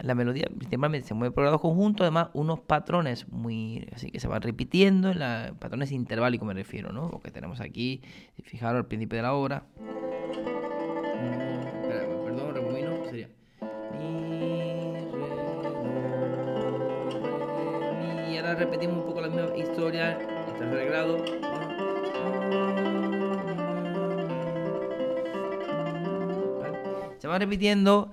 la 0.03 0.15
melodía 0.15 0.47
principalmente 0.55 1.07
se 1.07 1.13
mueve 1.13 1.33
por 1.33 1.43
grados 1.43 1.61
conjuntos, 1.61 2.03
además 2.03 2.29
unos 2.33 2.59
patrones 2.59 3.27
muy 3.29 3.87
así 3.95 4.11
que 4.11 4.19
se 4.19 4.27
van 4.27 4.41
repitiendo, 4.41 5.09
en 5.09 5.19
la, 5.19 5.53
patrones 5.57 5.91
interválicos 5.91 6.45
me 6.47 6.53
refiero, 6.53 6.91
¿no? 6.91 7.09
Lo 7.09 7.19
tenemos 7.31 7.61
aquí, 7.61 8.01
fijaros 8.43 8.79
al 8.79 8.85
principio 8.85 9.17
de 9.17 9.23
la 9.23 9.33
obra. 9.33 9.65
repetimos 18.55 18.97
un 18.97 19.03
poco 19.05 19.21
la 19.21 19.29
misma 19.29 19.57
historia, 19.57 20.17
está 20.47 20.65
arreglado. 20.65 21.23
Se 27.17 27.27
va 27.27 27.39
repitiendo 27.39 28.11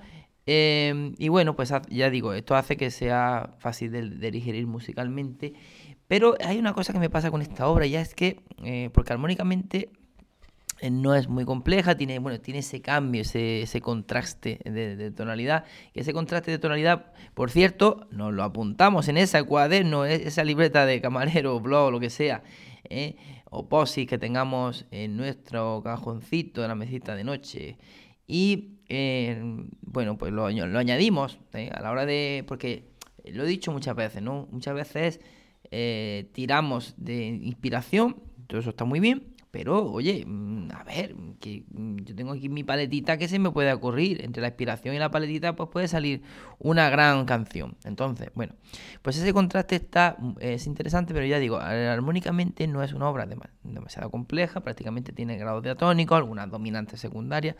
em, 0.53 1.15
y 1.17 1.29
bueno, 1.29 1.55
pues 1.55 1.73
ya 1.91 2.11
digo, 2.11 2.33
esto 2.35 2.57
hace 2.57 2.77
que 2.77 2.91
sea 2.91 3.55
fácil 3.61 3.93
de, 3.93 4.31
digerir 4.33 4.67
musicalmente. 4.67 5.55
Pero 6.09 6.35
hay 6.45 6.59
una 6.59 6.73
cosa 6.73 6.93
que 6.93 6.99
me 6.99 7.09
pasa 7.09 7.31
con 7.31 7.41
esta 7.41 7.69
obra, 7.69 7.87
ya 7.87 8.01
es 8.01 8.17
que, 8.17 8.43
eh, 8.65 8.91
porque 8.93 9.13
armónicamente 9.13 9.93
eh, 10.81 10.91
no 10.91 11.15
es 11.15 11.29
muy 11.29 11.45
compleja, 11.45 11.97
tiene, 11.97 12.19
bueno, 12.19 12.41
tiene 12.41 12.61
ese 12.61 12.83
cambio, 12.83 13.23
ese, 13.23 13.63
ese 13.63 13.81
contraste 13.81 14.59
de, 14.65 15.13
tonalidad. 15.13 15.67
Ese 15.95 16.13
contraste 16.13 16.51
de 16.51 16.59
tonalidad, 16.59 17.13
por 17.35 17.53
cierto, 17.53 18.09
nos 18.11 18.35
lo 18.35 18.43
apuntamos 18.43 19.07
en 19.07 19.19
esa 19.19 19.45
cuaderno, 19.45 20.05
e, 20.05 20.27
esa 20.27 20.43
libreta 20.43 20.85
de 20.85 21.01
camarero, 21.01 21.61
blog, 21.61 21.93
lo 21.93 22.01
que 22.01 22.11
sea, 22.11 22.43
¿eh? 22.89 23.15
o 23.51 23.69
posis 23.69 24.09
que 24.09 24.19
tengamos 24.19 24.87
en 24.91 25.17
nuestro 25.17 25.81
cajoncito 25.85 26.61
de 26.61 26.67
la 26.67 26.75
mesita 26.75 27.15
de 27.15 27.23
noche. 27.23 27.79
Y 28.27 28.80
eh, 28.91 29.41
bueno, 29.81 30.19
pues 30.19 30.33
lo, 30.33 30.47
añadimos 30.47 31.39
a 31.53 31.81
la 31.81 31.91
hora 31.91 32.05
de. 32.05 32.45
Porque 32.47 32.91
lo 33.25 33.45
he 33.45 33.49
dicho 33.49 33.73
muchas 33.73 33.97
veces, 33.97 34.23
¿no? 34.23 34.49
Muchas 34.51 34.75
veces 34.75 35.21
tiramos 36.33 36.95
de 36.97 37.27
inspiración, 37.27 38.17
todo 38.49 38.59
eso 38.61 38.71
está 38.71 38.85
muy 38.85 38.99
bien, 38.99 39.31
pero, 39.51 39.91
oye, 39.91 40.25
mm, 40.27 40.71
a 40.73 40.85
ver, 40.85 41.15
que 41.41 41.65
mm, 41.71 41.97
yo 42.05 42.15
tengo 42.15 42.33
aquí 42.33 42.49
mi 42.49 42.63
paletita 42.63 43.19
que 43.19 43.27
se 43.27 43.39
me 43.39 43.51
puede 43.51 43.73
ocurrir. 43.73 44.25
Entre 44.25 44.41
la 44.41 44.49
inspiración 44.49 44.95
y 44.95 44.99
la 44.99 45.11
paletita, 45.11 45.57
pues 45.57 45.69
puede 45.71 45.89
salir 45.89 46.23
una 46.59 46.89
gran 46.89 47.25
canción. 47.25 47.77
Entonces, 47.85 48.31
bueno, 48.35 48.55
pues 49.03 49.17
ese 49.17 49.33
contraste 49.33 49.77
está, 49.77 50.17
mm, 50.19 50.35
es 50.41 50.67
interesante, 50.67 51.15
pero 51.15 51.27
ya 51.27 51.39
digo, 51.41 51.59
armónicamente 51.59 52.67
no 52.69 52.83
es 52.83 52.93
una 52.93 53.09
obra 53.09 53.27
demasiado 53.65 54.11
compleja, 54.11 54.61
prácticamente 54.61 55.13
tiene 55.13 55.37
grados 55.37 55.63
diatónicos, 55.65 56.17
algunas 56.17 56.49
dominantes 56.49 57.01
secundarias. 57.01 57.57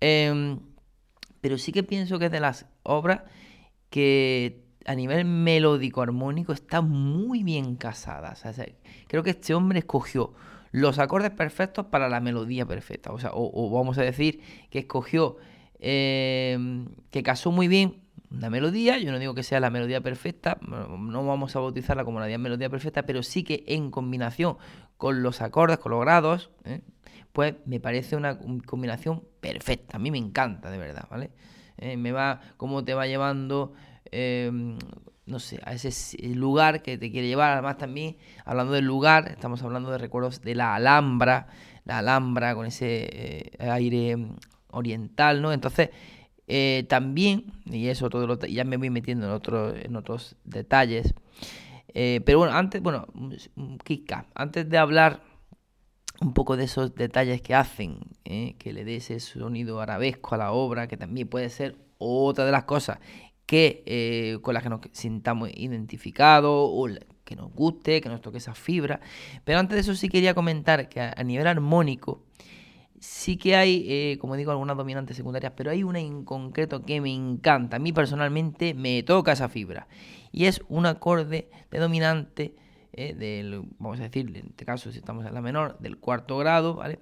Em, 0.00 0.60
pero 1.40 1.58
sí 1.58 1.72
que 1.72 1.82
pienso 1.82 2.18
que 2.18 2.26
es 2.26 2.32
de 2.32 2.40
las 2.40 2.66
obras 2.82 3.22
que 3.90 4.64
a 4.84 4.94
nivel 4.94 5.24
melódico 5.24 6.02
armónico 6.02 6.52
está 6.52 6.80
muy 6.80 7.42
bien 7.42 7.76
casada. 7.76 8.34
creo 9.08 9.22
que 9.22 9.30
este 9.30 9.54
hombre 9.54 9.80
escogió 9.80 10.32
los 10.70 10.98
acordes 10.98 11.30
perfectos 11.30 11.86
para 11.86 12.08
la 12.08 12.20
melodía 12.20 12.66
perfecta. 12.66 13.12
O 13.12 13.18
sea, 13.18 13.30
o, 13.32 13.70
vamos 13.70 13.98
a 13.98 14.02
decir 14.02 14.40
que 14.70 14.80
escogió, 14.80 15.36
eh, 15.78 16.84
que 17.10 17.22
casó 17.22 17.50
muy 17.50 17.68
bien 17.68 18.02
una 18.30 18.50
melodía. 18.50 18.98
Yo 18.98 19.12
no 19.12 19.18
digo 19.18 19.34
que 19.34 19.42
sea 19.42 19.60
la 19.60 19.70
melodía 19.70 20.00
perfecta, 20.00 20.58
no 20.60 21.26
vamos 21.26 21.56
a 21.56 21.60
bautizarla 21.60 22.04
como 22.04 22.20
la 22.20 22.38
melodía 22.38 22.68
perfecta, 22.70 23.04
pero 23.04 23.22
sí 23.22 23.42
que 23.42 23.64
en 23.66 23.90
combinación 23.90 24.56
con 24.96 25.22
los 25.22 25.42
acordes, 25.42 25.78
con 25.78 25.92
los 25.92 26.00
grados, 26.00 26.50
¿eh? 26.64 26.82
Pues 27.36 27.54
me 27.66 27.80
parece 27.80 28.16
una 28.16 28.38
combinación 28.64 29.22
perfecta. 29.40 29.98
A 29.98 30.00
mí 30.00 30.10
me 30.10 30.16
encanta, 30.16 30.70
de 30.70 30.78
verdad, 30.78 31.06
¿vale? 31.10 31.30
Eh, 31.76 31.98
me 31.98 32.10
va, 32.12 32.40
cómo 32.56 32.82
te 32.82 32.94
va 32.94 33.06
llevando 33.06 33.74
no 35.26 35.40
sé, 35.40 35.60
a 35.64 35.74
ese 35.74 36.16
lugar 36.34 36.82
que 36.82 36.96
te 36.96 37.10
quiere 37.10 37.26
llevar. 37.26 37.52
Además 37.52 37.78
también, 37.78 38.16
hablando 38.44 38.72
del 38.72 38.84
lugar, 38.84 39.28
estamos 39.28 39.62
hablando 39.62 39.90
de 39.90 39.98
recuerdos 39.98 40.40
de 40.40 40.54
la 40.54 40.74
Alhambra, 40.74 41.48
la 41.84 41.98
Alhambra 41.98 42.54
con 42.54 42.66
ese 42.66 43.08
eh, 43.12 43.50
aire 43.70 44.16
mm, 44.16 44.36
oriental, 44.70 45.42
¿no? 45.42 45.52
Entonces, 45.52 45.90
eh, 46.46 46.86
también, 46.88 47.52
y 47.64 47.88
eso 47.88 48.08
todo 48.08 48.26
lo, 48.26 48.38
ya 48.38 48.64
me 48.64 48.76
voy 48.76 48.90
metiendo 48.90 49.26
en, 49.26 49.32
otro, 49.32 49.74
en 49.74 49.96
otros 49.96 50.36
detalles, 50.44 51.12
eh, 51.92 52.20
pero 52.24 52.38
bueno, 52.38 52.54
antes, 52.54 52.80
bueno, 52.80 53.06
mm, 53.14 53.76
Kika, 53.84 54.26
antes 54.34 54.68
de 54.68 54.78
hablar 54.78 55.22
un 56.20 56.32
poco 56.32 56.56
de 56.56 56.64
esos 56.64 56.94
detalles 56.94 57.42
que 57.42 57.54
hacen, 57.54 58.00
que 58.24 58.72
le 58.72 58.84
dé 58.84 58.96
ese 58.96 59.20
sonido 59.20 59.80
arabesco 59.80 60.34
a 60.34 60.38
la 60.38 60.52
obra, 60.52 60.88
que 60.88 60.96
también 60.96 61.28
puede 61.28 61.50
ser 61.50 61.76
otra 61.98 62.44
de 62.44 62.52
las 62.52 62.64
cosas 62.64 62.98
que, 63.46 63.82
eh, 63.86 64.38
con 64.42 64.54
las 64.54 64.62
que 64.62 64.68
nos 64.68 64.80
sintamos 64.92 65.50
identificados 65.54 66.52
o 66.52 66.88
que 67.24 67.36
nos 67.36 67.52
guste, 67.52 68.00
que 68.00 68.08
nos 68.08 68.20
toque 68.20 68.38
esa 68.38 68.54
fibra. 68.54 69.00
Pero 69.44 69.58
antes 69.58 69.76
de 69.76 69.80
eso 69.80 69.94
sí 69.94 70.08
quería 70.08 70.34
comentar 70.34 70.88
que 70.88 71.00
a, 71.00 71.22
nivel 71.22 71.46
armónico 71.46 72.24
sí 72.98 73.36
que 73.36 73.56
hay, 73.56 73.84
eh, 73.88 74.18
como 74.20 74.36
digo, 74.36 74.50
algunas 74.50 74.76
dominantes 74.76 75.16
secundarias, 75.16 75.52
pero 75.56 75.70
hay 75.70 75.84
una 75.84 76.00
en 76.00 76.24
concreto 76.24 76.82
que 76.82 77.00
me 77.00 77.12
encanta. 77.12 77.76
A 77.76 77.78
mí 77.78 77.92
personalmente 77.92 78.74
me 78.74 79.02
toca 79.02 79.32
esa 79.32 79.48
fibra. 79.48 79.86
Y 80.32 80.46
es 80.46 80.60
un 80.68 80.86
acorde 80.86 81.48
de 81.70 81.78
dominante 81.78 82.56
eh, 82.96 83.14
del, 83.14 83.62
vamos 83.78 84.00
a 84.00 84.04
decir, 84.04 84.28
en 84.36 84.48
este 84.48 84.64
caso 84.64 84.90
si 84.90 84.98
estamos 84.98 85.24
en 85.26 85.34
la 85.34 85.40
menor, 85.40 85.78
del 85.78 85.98
cuarto 85.98 86.38
grado, 86.38 86.74
¿vale? 86.74 87.00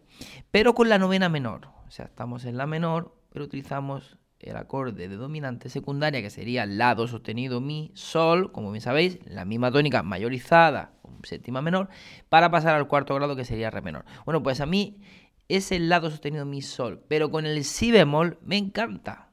Pero 0.50 0.74
con 0.74 0.88
la 0.88 0.98
novena 0.98 1.28
menor. 1.28 1.68
O 1.86 1.90
sea, 1.90 2.06
estamos 2.06 2.44
en 2.44 2.56
la 2.56 2.66
menor, 2.66 3.14
pero 3.30 3.44
utilizamos 3.44 4.18
el 4.40 4.56
acorde 4.56 5.08
de 5.08 5.16
dominante 5.16 5.68
secundaria, 5.68 6.20
que 6.20 6.30
sería 6.30 6.66
la 6.66 6.94
do 6.94 7.08
sostenido 7.08 7.60
mi, 7.60 7.92
sol, 7.94 8.52
como 8.52 8.70
bien 8.72 8.82
sabéis, 8.82 9.18
la 9.24 9.44
misma 9.44 9.70
tónica 9.70 10.02
mayorizada, 10.02 10.92
séptima 11.22 11.62
menor, 11.62 11.88
para 12.28 12.50
pasar 12.50 12.74
al 12.74 12.86
cuarto 12.86 13.14
grado, 13.14 13.36
que 13.36 13.44
sería 13.44 13.70
re 13.70 13.80
menor. 13.80 14.04
Bueno, 14.24 14.42
pues 14.42 14.60
a 14.60 14.66
mí 14.66 15.00
es 15.48 15.72
el 15.72 15.88
lado 15.88 16.10
sostenido 16.10 16.44
mi, 16.44 16.62
sol, 16.62 17.04
pero 17.08 17.30
con 17.30 17.46
el 17.46 17.64
si 17.64 17.90
bemol 17.90 18.38
me 18.42 18.56
encanta. 18.56 19.30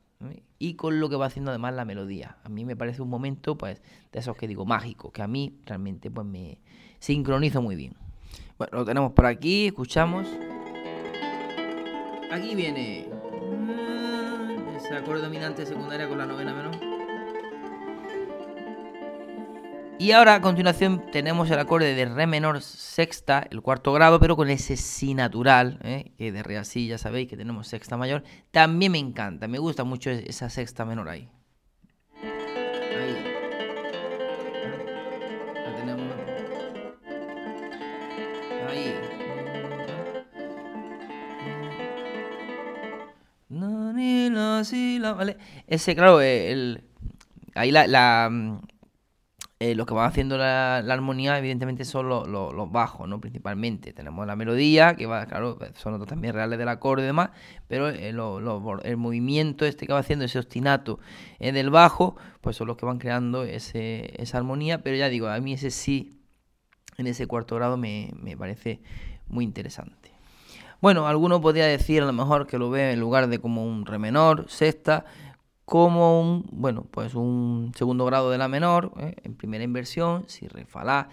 Y 0.59 0.75
con 0.75 0.99
lo 0.99 1.09
que 1.09 1.15
va 1.15 1.25
haciendo 1.25 1.51
además 1.51 1.73
la 1.73 1.85
melodía. 1.85 2.37
A 2.43 2.49
mí 2.49 2.65
me 2.65 2.75
parece 2.75 3.01
un 3.01 3.09
momento, 3.09 3.57
pues, 3.57 3.81
de 4.11 4.19
esos 4.19 4.35
que 4.37 4.47
digo, 4.47 4.65
mágico, 4.65 5.11
que 5.11 5.21
a 5.21 5.27
mí 5.27 5.59
realmente, 5.65 6.11
pues, 6.11 6.27
me 6.27 6.59
sincronizo 6.99 7.61
muy 7.61 7.75
bien. 7.75 7.95
Bueno, 8.57 8.79
lo 8.79 8.85
tenemos 8.85 9.13
por 9.13 9.25
aquí, 9.25 9.67
escuchamos. 9.67 10.27
Aquí 12.31 12.55
viene 12.55 13.09
acorde 14.95 15.21
dominante 15.21 15.65
secundaria 15.65 16.07
con 16.07 16.17
la 16.17 16.25
novena 16.25 16.53
menor. 16.53 16.90
Y 20.01 20.13
ahora 20.13 20.33
a 20.33 20.41
continuación 20.41 21.11
tenemos 21.11 21.51
el 21.51 21.59
acorde 21.59 21.93
de 21.93 22.05
re 22.05 22.25
menor 22.25 22.63
sexta, 22.63 23.45
el 23.51 23.61
cuarto 23.61 23.93
grado, 23.93 24.19
pero 24.19 24.35
con 24.35 24.49
ese 24.49 24.75
si 24.75 25.13
natural, 25.13 25.77
¿eh? 25.83 26.11
que 26.17 26.31
de 26.31 26.41
re 26.41 26.57
así 26.57 26.87
ya 26.87 26.97
sabéis 26.97 27.29
que 27.29 27.37
tenemos 27.37 27.67
sexta 27.67 27.97
mayor. 27.97 28.23
También 28.49 28.93
me 28.93 28.97
encanta, 28.97 29.47
me 29.47 29.59
gusta 29.59 29.83
mucho 29.83 30.09
esa 30.09 30.49
sexta 30.49 30.85
menor 30.85 31.07
ahí. 31.07 31.29
Ahí. 32.23 33.15
Tenemos. 35.77 36.15
Ahí. 38.71 38.95
No, 43.49 43.93
ni 43.93 44.31
la, 44.31 44.63
si, 44.63 44.97
la, 44.97 45.13
¿vale? 45.13 45.37
Ese, 45.67 45.93
claro, 45.93 46.21
el, 46.21 46.85
ahí 47.53 47.69
la, 47.69 47.85
la 47.85 48.61
eh, 49.61 49.75
lo 49.75 49.85
que 49.85 49.93
van 49.93 50.07
haciendo 50.07 50.39
la, 50.39 50.77
armonía, 50.77 51.37
evidentemente, 51.37 51.85
son 51.85 52.09
los, 52.09 52.71
bajos, 52.71 53.07
¿no? 53.07 53.21
Principalmente. 53.21 53.93
Tenemos 53.93 54.25
la 54.25 54.35
melodía, 54.35 54.95
que 54.95 55.05
va, 55.05 55.27
claro, 55.27 55.59
son 55.75 55.93
notas 55.93 56.07
también 56.07 56.33
reales 56.33 56.57
del 56.57 56.67
acorde 56.67 57.03
y 57.03 57.05
demás, 57.05 57.29
pero 57.67 57.87
eh, 57.87 58.09
el 58.09 58.97
movimiento 58.97 59.63
este 59.63 59.85
que 59.85 59.93
va 59.93 59.99
haciendo, 59.99 60.25
ese 60.25 60.39
ostinato 60.39 60.99
en 61.37 61.53
del 61.53 61.69
bajo, 61.69 62.15
pues 62.41 62.55
son 62.55 62.69
los 62.69 62.75
que 62.75 62.87
van 62.87 62.97
creando 62.97 63.43
ese, 63.43 64.19
esa 64.19 64.39
armonía. 64.39 64.81
Pero 64.81 64.97
ya 64.97 65.09
digo, 65.09 65.27
a 65.27 65.39
mí 65.39 65.53
ese 65.53 65.69
sí, 65.69 66.19
en 66.97 67.05
ese 67.05 67.27
cuarto 67.27 67.55
grado, 67.55 67.77
me, 67.77 68.09
me 68.19 68.35
parece 68.35 68.81
muy 69.27 69.45
interesante. 69.45 70.11
Bueno, 70.81 71.05
alguno 71.05 71.39
podría 71.39 71.67
decir 71.67 72.01
a 72.01 72.07
lo 72.07 72.13
mejor 72.13 72.47
que 72.47 72.57
lo 72.57 72.71
ve 72.71 72.93
en 72.93 72.99
lugar 72.99 73.27
de 73.27 73.37
como 73.37 73.63
un 73.63 73.85
re 73.85 73.99
menor, 73.99 74.45
sexta, 74.49 75.05
como 75.71 76.19
un, 76.19 76.45
bueno, 76.51 76.85
pues 76.91 77.15
un 77.15 77.71
segundo 77.77 78.03
grado 78.03 78.29
de 78.29 78.37
la 78.37 78.49
menor, 78.49 78.91
¿eh? 78.97 79.15
en 79.23 79.35
primera 79.35 79.63
inversión, 79.63 80.25
si 80.27 80.45
refalá. 80.49 81.07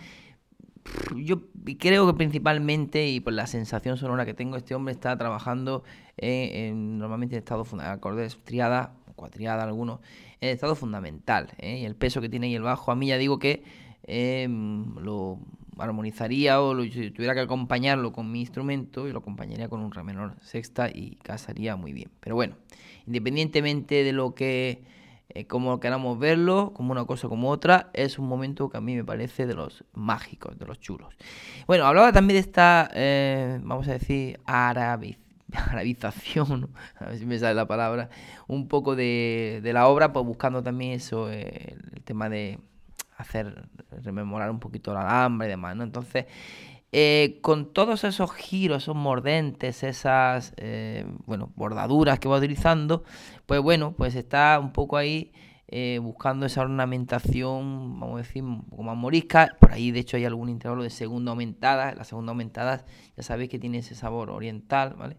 Yo 1.15 1.43
creo 1.79 2.09
que 2.09 2.15
principalmente, 2.15 3.07
y 3.07 3.21
por 3.21 3.35
la 3.35 3.47
sensación 3.47 3.99
sonora 3.99 4.27
que 4.27 4.35
tengo, 4.35 4.57
este 4.57 4.75
hombre 4.75 4.93
está 4.93 5.17
trabajando 5.17 5.85
en, 6.17 6.99
normalmente 6.99 7.37
en 7.37 7.39
estado 7.39 7.65
acordes 7.83 8.37
triada, 8.43 8.95
cuatriada 9.15 9.63
algunos, 9.63 10.01
en 10.41 10.49
estado 10.49 10.75
fundamental. 10.75 11.53
¿eh? 11.59 11.79
Y 11.79 11.85
el 11.85 11.95
peso 11.95 12.21
que 12.21 12.29
tiene 12.29 12.49
ahí 12.49 12.57
el 12.57 12.63
bajo, 12.63 12.91
a 12.91 12.97
mí 12.97 13.07
ya 13.07 13.17
digo 13.17 13.39
que 13.39 13.63
lo 14.09 15.39
armonizaría 15.79 16.61
o 16.61 16.81
si 16.83 17.11
tuviera 17.11 17.35
que 17.35 17.41
acompañarlo 17.41 18.13
con 18.13 18.31
mi 18.31 18.41
instrumento, 18.41 19.09
y 19.09 19.13
lo 19.13 19.19
acompañaría 19.19 19.69
con 19.69 19.81
un 19.81 19.93
re 19.93 20.03
menor 20.03 20.37
sexta 20.41 20.89
y 20.89 21.17
casaría 21.23 21.77
muy 21.77 21.93
bien. 21.93 22.11
Pero 22.21 22.37
bueno, 22.37 22.57
independientemente 23.07 24.05
de 24.05 24.13
lo 24.13 24.35
que, 24.35 24.83
eh, 25.29 25.47
como 25.47 25.81
queramos 25.81 26.19
verlo, 26.19 26.73
como 26.75 26.93
una 26.93 27.05
cosa 27.05 27.29
como 27.29 27.51
otra, 27.51 27.91
es 27.93 28.19
un 28.19 28.29
momento 28.29 28.69
que 28.69 28.79
a 28.79 28.81
mí 28.81 28.97
me 28.97 29.05
parece 29.05 29.47
de 29.47 29.55
los 29.55 29.85
mágicos, 29.95 30.59
de 30.59 30.67
los 30.67 30.81
chulos. 30.81 31.15
Bueno, 31.67 31.87
hablaba 31.87 32.13
también 32.13 32.37
de 32.37 32.41
esta, 32.41 32.91
eh, 32.95 33.61
vamos 33.63 33.89
a 33.89 33.93
decir, 33.93 34.41
arabización, 34.47 36.71
a 36.97 37.07
ver 37.07 37.19
si 37.19 37.27
me 37.27 37.39
sale 37.39 37.55
la 37.55 37.67
palabra, 37.67 38.11
un 38.47 38.69
poco 38.69 38.97
de, 38.97 39.61
de 39.63 39.73
la 39.73 39.89
obra, 39.89 40.13
pues 40.13 40.27
buscando 40.27 40.63
también 40.63 40.93
eso, 40.93 41.31
eh, 41.31 41.77
el 41.95 42.03
tema 42.03 42.29
de 42.29 42.59
hacer 43.19 43.69
rememorar 44.03 44.51
un 44.51 44.61
poquito 44.61 44.93
el 44.93 44.99
alambre 44.99 45.49
y 45.49 45.51
demás, 45.51 45.77
¿no? 45.77 45.83
Entonces, 45.83 46.27
eh, 46.93 47.39
con 47.43 47.73
todos 47.75 48.05
esos 48.05 48.33
giros, 48.33 48.85
esos 48.85 48.97
mordentes, 48.97 49.83
esas, 49.83 50.55
eh, 50.57 51.05
bueno, 51.27 51.53
bordaduras 51.57 52.19
que 52.19 52.29
va 52.29 52.39
utilizando, 52.39 53.05
pues 53.45 53.61
bueno, 53.61 53.93
pues 53.93 54.15
está 54.15 54.59
un 54.59 54.73
poco 54.73 54.97
ahí 54.97 55.33
eh, 55.67 55.99
buscando 56.01 56.47
esa 56.47 56.63
ornamentación, 56.63 58.01
vamos 58.01 58.15
a 58.15 58.19
decir, 58.19 58.43
un 58.43 58.63
poco 58.63 58.85
más 58.85 58.97
morisca. 58.97 59.49
Por 59.61 59.73
ahí, 59.73 59.91
de 59.91 60.01
hecho, 60.01 60.17
hay 60.17 60.25
algún 60.25 60.49
intervalo 60.49 60.85
de 60.85 60.91
segunda 60.91 61.33
aumentada. 61.33 61.95
La 61.95 62.05
segunda 62.05 62.31
aumentada, 62.31 62.87
ya 63.17 63.23
sabéis 63.23 63.51
que 63.51 63.59
tiene 63.59 63.79
ese 63.79 63.95
sabor 63.95 64.31
oriental, 64.31 64.95
¿vale? 64.97 65.17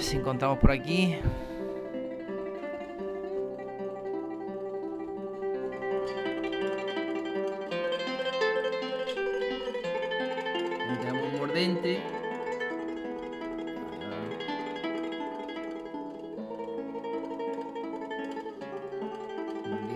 si 0.00 0.18
encontramos 0.18 0.58
por 0.58 0.70
aquí... 0.70 1.16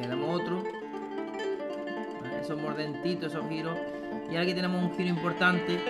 tenemos 0.01 0.41
otro. 0.41 0.63
Esos 2.41 2.61
mordentitos, 2.61 3.33
esos 3.33 3.49
giros. 3.49 3.79
Y 4.31 4.37
aquí 4.37 4.55
tenemos 4.55 4.83
un 4.83 4.97
giro 4.97 5.09
importante. 5.09 5.81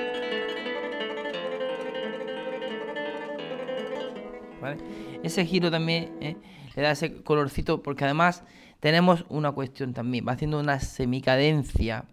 Ese 5.22 5.44
giro 5.44 5.70
también 5.70 6.16
eh, 6.20 6.36
le 6.74 6.82
da 6.82 6.92
ese 6.92 7.22
colorcito 7.22 7.82
porque 7.82 8.04
además 8.04 8.44
tenemos 8.80 9.24
una 9.28 9.52
cuestión 9.52 9.92
también. 9.92 10.26
Va 10.26 10.32
haciendo 10.32 10.58
una 10.58 10.80
semicadencia. 10.80 12.04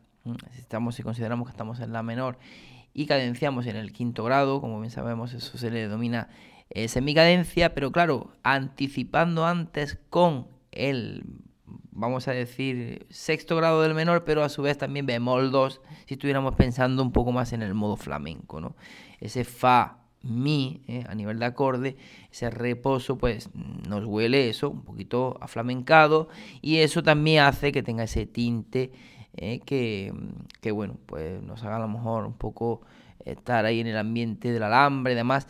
Si, 0.52 0.60
estamos, 0.60 0.96
si 0.96 1.04
consideramos 1.04 1.48
que 1.48 1.52
estamos 1.52 1.80
en 1.80 1.94
la 1.94 2.04
menor 2.04 2.38
y 2.94 3.06
cadenciamos 3.06 3.66
en 3.68 3.76
el 3.76 3.92
quinto 3.92 4.24
grado, 4.24 4.62
como 4.62 4.80
bien 4.80 4.92
sabemos 4.92 5.34
eso 5.34 5.58
se 5.58 5.72
le 5.72 5.82
denomina 5.82 6.30
eh, 6.70 6.88
semicadencia, 6.88 7.74
pero 7.74 7.92
claro, 7.92 8.32
anticipando 8.44 9.46
antes 9.46 10.00
con 10.10 10.48
el, 10.72 11.24
vamos 11.92 12.28
a 12.28 12.32
decir, 12.32 13.06
sexto 13.10 13.56
grado 13.56 13.82
del 13.82 13.94
menor, 13.94 14.24
pero 14.24 14.44
a 14.44 14.50
su 14.50 14.62
vez 14.62 14.78
también 14.78 15.06
bemol 15.06 15.52
2, 15.52 15.82
si 16.06 16.14
estuviéramos 16.14 16.56
pensando 16.56 17.04
un 17.04 17.12
poco 17.12 17.32
más 17.32 17.54
en 17.54 17.62
el 17.62 17.74
modo 17.74 17.98
flamenco, 17.98 18.62
¿no? 18.62 18.76
Ese 19.20 19.44
fa, 19.44 19.98
mi, 20.22 20.82
eh, 20.88 21.04
a 21.08 21.16
nivel 21.16 21.40
de 21.40 21.46
acorde, 21.46 21.98
ese 22.32 22.50
reposo, 22.50 23.18
pues 23.18 23.50
nos 23.54 24.06
huele 24.06 24.50
eso, 24.50 24.70
un 24.70 24.84
poquito 24.84 25.38
aflamencado, 25.42 26.30
y 26.62 26.78
eso 26.78 27.04
también 27.04 27.44
hace 27.44 27.72
que 27.72 27.84
tenga 27.84 28.04
ese 28.04 28.26
tinte 28.26 28.92
eh, 29.38 29.60
que, 29.60 30.14
que, 30.62 30.72
bueno, 30.72 30.98
pues 31.06 31.42
nos 31.42 31.64
haga 31.64 31.78
a 31.78 31.80
lo 31.80 31.88
mejor 31.88 32.26
un 32.26 32.34
poco 32.34 32.82
estar 33.26 33.66
ahí 33.66 33.80
en 33.80 33.88
el 33.88 33.98
ambiente 33.98 34.52
del 34.52 34.64
alambre 34.64 35.14
y 35.14 35.16
demás. 35.16 35.48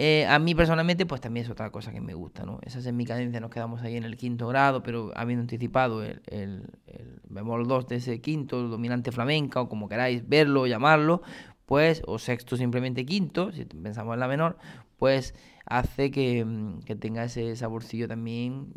Eh, 0.00 0.26
a 0.26 0.38
mí 0.38 0.54
personalmente, 0.54 1.06
pues 1.06 1.20
también 1.20 1.44
es 1.44 1.50
otra 1.50 1.70
cosa 1.70 1.90
que 1.90 2.00
me 2.00 2.14
gusta, 2.14 2.44
¿no? 2.46 2.60
Esa 2.62 2.78
es 2.78 2.92
mi 2.92 3.04
cadencia, 3.04 3.40
nos 3.40 3.50
quedamos 3.50 3.82
ahí 3.82 3.96
en 3.96 4.04
el 4.04 4.16
quinto 4.16 4.46
grado, 4.46 4.80
pero 4.84 5.10
habiendo 5.16 5.40
anticipado 5.40 6.04
el, 6.04 6.22
el, 6.26 6.70
el 6.86 7.20
bemol 7.28 7.66
2 7.66 7.88
de 7.88 7.96
ese 7.96 8.20
quinto, 8.20 8.62
dominante 8.68 9.10
flamenca, 9.10 9.60
o 9.60 9.68
como 9.68 9.88
queráis 9.88 10.28
verlo 10.28 10.62
o 10.62 10.66
llamarlo, 10.68 11.22
pues, 11.66 12.02
o 12.06 12.20
sexto 12.20 12.56
simplemente 12.56 13.04
quinto, 13.04 13.50
si 13.50 13.64
pensamos 13.64 14.14
en 14.14 14.20
la 14.20 14.28
menor, 14.28 14.56
pues 14.98 15.34
hace 15.66 16.12
que, 16.12 16.46
que 16.86 16.94
tenga 16.94 17.24
ese 17.24 17.56
saborcillo 17.56 18.06
también, 18.06 18.72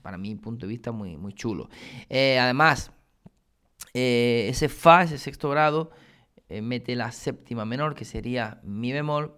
para 0.00 0.16
mi 0.16 0.34
punto 0.36 0.66
de 0.66 0.70
vista, 0.70 0.90
muy, 0.90 1.18
muy 1.18 1.34
chulo. 1.34 1.68
Eh, 2.08 2.38
además, 2.38 2.92
eh, 3.98 4.48
ese 4.50 4.68
fa, 4.68 5.02
ese 5.04 5.16
sexto 5.16 5.48
grado, 5.48 5.90
eh, 6.50 6.60
mete 6.60 6.94
la 6.96 7.12
séptima 7.12 7.64
menor, 7.64 7.94
que 7.94 8.04
sería 8.04 8.60
mi 8.62 8.92
bemol. 8.92 9.32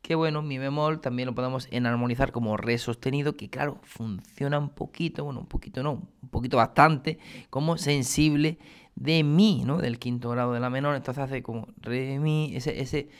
Que 0.00 0.14
bueno, 0.14 0.40
mi 0.40 0.56
bemol 0.56 1.02
también 1.02 1.26
lo 1.26 1.34
podemos 1.34 1.68
enarmonizar 1.70 2.32
como 2.32 2.56
re 2.56 2.78
sostenido, 2.78 3.36
que 3.36 3.50
claro, 3.50 3.80
funciona 3.82 4.58
un 4.58 4.70
poquito, 4.70 5.24
bueno, 5.24 5.40
un 5.40 5.46
poquito 5.46 5.82
no, 5.82 6.08
un 6.22 6.28
poquito 6.30 6.56
bastante, 6.56 7.18
como 7.50 7.76
sensible 7.76 8.58
de 8.94 9.22
mi, 9.24 9.64
¿no? 9.66 9.76
Del 9.76 9.98
quinto 9.98 10.30
grado 10.30 10.54
de 10.54 10.60
la 10.60 10.70
menor. 10.70 10.96
Entonces 10.96 11.24
hace 11.24 11.42
como 11.42 11.68
re 11.76 12.18
mi, 12.18 12.56
ese, 12.56 12.80
ese, 12.80 13.10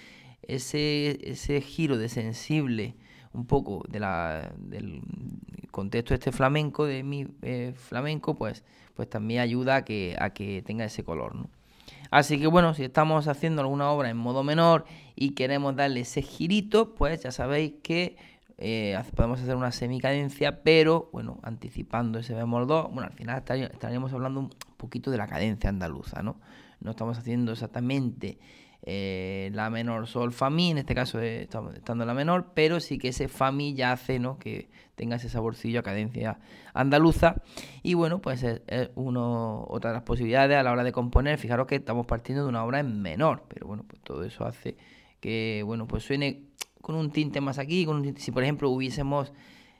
ese, 0.40 1.18
ese 1.31 1.61
giro 1.61 1.98
de 1.98 2.09
sensible 2.09 2.96
un 3.35 3.44
poco 3.46 3.85
de 3.90 4.01
la, 4.01 4.55
del 4.57 5.03
contexto 5.70 6.14
este 6.14 6.33
flamenco, 6.33 6.87
de 6.87 7.03
mi 7.03 7.27
eh, 7.42 7.74
flamenco, 7.77 8.37
pues, 8.37 8.64
pues 8.98 9.08
también 9.08 9.42
ayuda 9.42 9.76
a 9.76 9.84
que, 9.84 10.16
a 10.18 10.30
que 10.30 10.61
tenga 10.62 10.84
ese 10.84 11.04
color, 11.04 11.37
¿no? 11.37 11.48
Así 12.11 12.40
que 12.40 12.48
bueno, 12.48 12.74
si 12.74 12.82
estamos 12.82 13.28
haciendo 13.28 13.62
alguna 13.62 13.92
obra 13.92 14.11
en 14.11 14.16
modo 14.16 14.42
menor 14.42 14.87
y 15.14 15.37
queremos 15.37 15.76
darle 15.76 16.00
ese 16.00 16.20
girito, 16.20 16.96
pues 16.96 17.22
ya 17.22 17.30
sabéis 17.30 17.74
que 17.80 18.16
eh, 18.56 19.00
podemos 19.14 19.40
hacer 19.40 19.54
una 19.54 19.70
semicadencia, 19.70 20.64
pero 20.64 21.11
bueno, 21.12 21.38
anticipando 21.44 22.18
ese 22.18 22.34
bemol 22.34 22.66
2, 22.66 22.90
bueno, 22.92 23.02
al 23.02 23.12
final 23.12 23.38
estaríamos 23.38 24.12
hablando 24.12 24.40
un 24.40 24.50
poquito 24.76 25.12
de 25.12 25.18
la 25.18 25.28
cadencia 25.28 25.70
andaluza, 25.70 26.24
¿no? 26.24 26.40
No 26.80 26.90
estamos 26.90 27.18
haciendo 27.18 27.52
exactamente 27.52 28.40
eh, 28.82 29.50
la 29.52 29.70
menor 29.70 30.08
sol 30.08 30.32
fa 30.32 30.50
mi, 30.50 30.72
en 30.72 30.78
este 30.78 30.96
caso 30.96 31.20
estamos 31.20 31.76
estando 31.76 32.02
en 32.02 32.08
la 32.08 32.14
menor, 32.14 32.50
pero 32.52 32.80
sí 32.80 32.98
que 32.98 33.11
ese 33.11 33.28
fa 33.28 33.52
mi 33.52 33.74
ya 33.74 33.92
hace 33.92 34.18
¿no? 34.18 34.40
que 34.40 34.70
tenga 34.98 35.16
ese 35.16 35.30
saborcillo 35.30 35.80
a 35.80 35.82
cadencia 35.82 36.38
andaluza. 36.74 37.37
Y 37.82 37.94
bueno, 37.94 38.20
pues 38.20 38.42
es, 38.42 38.61
uno, 38.96 39.64
otra 39.68 39.90
de 39.90 39.94
las 39.94 40.02
posibilidades 40.02 40.58
a 40.58 40.62
la 40.62 40.72
hora 40.72 40.84
de 40.84 40.92
componer. 40.92 41.38
Fijaros 41.38 41.66
que 41.66 41.76
estamos 41.76 42.06
partiendo 42.06 42.42
de 42.42 42.50
una 42.50 42.62
obra 42.62 42.80
en 42.80 43.00
menor, 43.00 43.44
pero 43.48 43.66
bueno, 43.66 43.84
pues 43.88 44.02
todo 44.02 44.24
eso 44.24 44.44
hace 44.44 44.76
que 45.20 45.62
bueno, 45.64 45.87
pues 45.87 46.04
suene 46.04 46.44
con 46.82 46.94
un 46.94 47.11
tinte 47.11 47.40
más 47.40 47.58
aquí, 47.58 47.84
con 47.87 48.16
si 48.18 48.30
por 48.30 48.42
ejemplo 48.42 48.70
hubiésemos, 48.70 49.32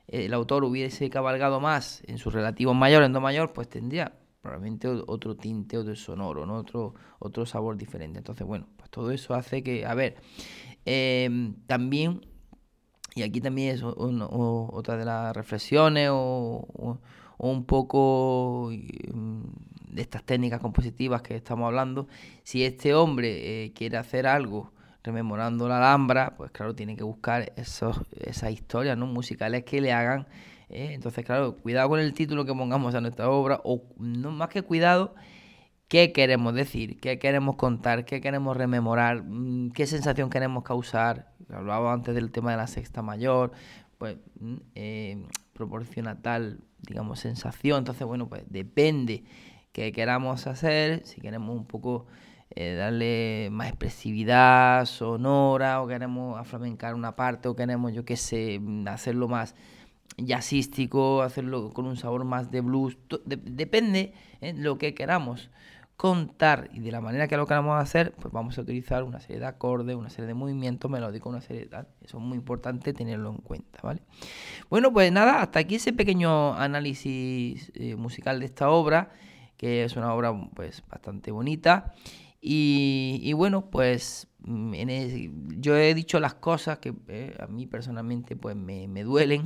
el 0.07 0.33
autor 0.33 0.64
hubiese 0.64 1.11
cabalgado 1.11 1.61
más 1.61 2.02
en 2.07 2.18
su 2.18 2.31
relativo 2.31 2.74
mayor, 2.74 3.02
en 3.02 3.12
do 3.12 3.20
mayor, 3.20 3.52
pues 3.52 3.68
tendría 3.68 4.14
probablemente 4.40 4.88
otro 4.88 5.37
tinte, 5.37 5.76
otro 5.76 5.94
sonoro, 5.94 6.46
¿no? 6.46 6.57
Otro, 6.57 6.94
otro 7.18 7.44
sabor 7.44 7.76
diferente. 7.76 8.18
Entonces, 8.18 8.46
bueno, 8.46 8.66
pues 8.76 8.90
todo 8.90 9.11
eso 9.11 9.35
hace 9.35 9.62
que, 9.62 9.85
a 9.85 9.94
ver, 9.94 10.16
em, 10.85 11.54
también, 11.66 12.20
y 13.18 13.22
aquí 13.22 13.40
también 13.40 13.74
es 13.74 13.83
otra 13.83 14.96
de 14.96 15.04
las 15.04 15.35
reflexiones 15.35 16.09
o, 16.12 16.98
un 17.38 17.64
poco 17.64 18.70
mm, 18.70 19.40
de 19.90 20.02
estas 20.02 20.22
técnicas 20.24 20.61
compositivas 20.61 21.22
que 21.22 21.37
estamos 21.37 21.66
hablando, 21.66 22.09
si 22.42 22.64
este 22.64 22.94
hombre 22.94 23.64
eh, 23.64 23.72
quiere 23.72 23.96
hacer 23.96 24.26
algo 24.26 24.72
rememorando 25.02 25.68
la 25.68 25.78
Alhambra, 25.78 26.35
pues 26.37 26.50
claro, 26.50 26.74
tiene 26.74 26.96
que 26.96 27.04
buscar 27.04 27.52
esos, 27.57 28.00
esas 28.20 28.52
historias 28.52 28.96
¿no? 28.96 29.07
musicales 29.07 29.64
que 29.64 29.81
le 29.81 29.92
hagan. 29.92 30.26
¿eh? 30.68 30.90
Entonces, 30.92 31.24
claro, 31.24 31.57
cuidado 31.57 31.88
con 31.88 32.00
el 32.00 32.12
título 32.12 32.44
que 32.44 32.54
pongamos 32.54 32.94
a 32.94 33.00
nuestra 33.00 33.31
obra, 33.31 33.61
o 33.64 33.83
no 33.98 34.31
más 34.31 34.48
que 34.48 34.62
cuidado, 34.62 35.14
qué 35.88 36.12
queremos 36.12 36.54
decir, 36.54 37.00
qué 37.00 37.18
queremos 37.18 37.57
contar, 37.57 38.04
qué 38.04 38.20
queremos 38.20 38.57
rememorar, 38.57 39.22
mm, 39.24 39.70
qué 39.72 39.87
sensación 39.87 40.31
queremos 40.31 40.62
causar. 40.64 41.33
Hablaba 41.52 41.92
antes 41.92 42.14
del 42.14 42.30
tema 42.30 42.50
de 42.50 42.56
la 42.56 42.66
sexta 42.66 43.02
mayor, 43.02 43.52
pues 43.98 44.16
mm, 44.40 44.56
eh, 44.74 45.26
proporciona 45.52 46.20
tal, 46.20 46.61
digamos, 46.80 47.20
sensación. 47.20 47.78
Entonces, 47.78 48.06
bueno, 48.06 48.28
pues 48.28 48.44
depende 48.48 49.24
qué 49.72 49.92
queramos 49.92 50.46
hacer, 50.46 51.04
si 51.04 51.20
queremos 51.20 51.56
un 51.56 51.66
poco 51.66 52.06
eh, 52.56 52.74
darle 52.74 53.48
más 53.52 53.68
expresividad 53.68 54.87
sonora 54.87 55.82
o 55.82 55.87
queremos 55.87 56.38
aflamencar 56.38 56.94
una 56.94 57.14
parte 57.14 57.48
o 57.48 57.54
queremos, 57.54 57.92
yo 57.92 58.04
qué 58.04 58.16
sé, 58.16 58.61
hacerlo 58.87 59.28
más 59.28 59.54
jazzístico, 60.16 61.22
hacerlo 61.22 61.72
con 61.72 61.87
un 61.87 61.96
sabor 61.96 62.24
más 62.24 62.50
de 62.50 62.61
blues. 62.61 62.98
depende 63.26 64.14
de 64.40 64.48
¿eh? 64.48 64.54
lo 64.54 64.78
que 64.78 64.94
queramos 64.94 65.50
contar 65.98 66.70
y 66.72 66.78
de 66.78 66.92
la 66.92 67.00
manera 67.00 67.26
que 67.26 67.37
lo 67.37 67.44
queramos 67.44 67.82
hacer, 67.82 68.12
pues 68.12 68.32
vamos 68.32 68.56
a 68.56 68.61
utilizar 68.61 69.02
una 69.02 69.18
serie 69.18 69.40
de 69.40 69.46
acordes, 69.46 69.96
una 69.96 70.11
serie 70.11 70.28
de 70.28 70.34
movimientos 70.34 70.88
melódicos, 70.88 71.28
una 71.28 71.40
serie 71.40 71.62
de 71.62 71.68
tal. 71.68 71.88
Eso 72.00 72.18
es 72.18 72.22
muy 72.22 72.38
importante 72.38 72.92
tenerlo 72.92 73.30
en 73.30 73.38
cuenta, 73.38 73.80
¿vale? 73.82 74.02
Bueno, 74.70 74.92
pues 74.92 75.11
nada, 75.11 75.42
hasta 75.42 75.58
aquí 75.58 75.74
ese 75.74 75.92
pequeño 75.92 76.54
análisis 76.54 77.72
eh, 77.74 77.96
musical 77.96 78.38
de 78.38 78.46
esta 78.46 78.70
obra, 78.70 79.11
que 79.56 79.82
es 79.82 79.96
una 79.96 80.14
obra 80.14 80.32
pues 80.54 80.84
bastante 80.88 81.32
bonita. 81.32 81.92
Y, 82.40 83.32
bueno, 83.32 83.68
pues 83.68 84.28
mm, 84.38 84.74
yo 85.58 85.76
he 85.76 85.92
dicho 85.94 86.20
las 86.20 86.34
cosas 86.34 86.78
que 86.78 86.94
eh, 87.08 87.37
a 87.40 87.48
mí 87.48 87.66
personalmente 87.66 88.37
pues 88.37 88.54
me, 88.54 88.87
duelen, 89.02 89.42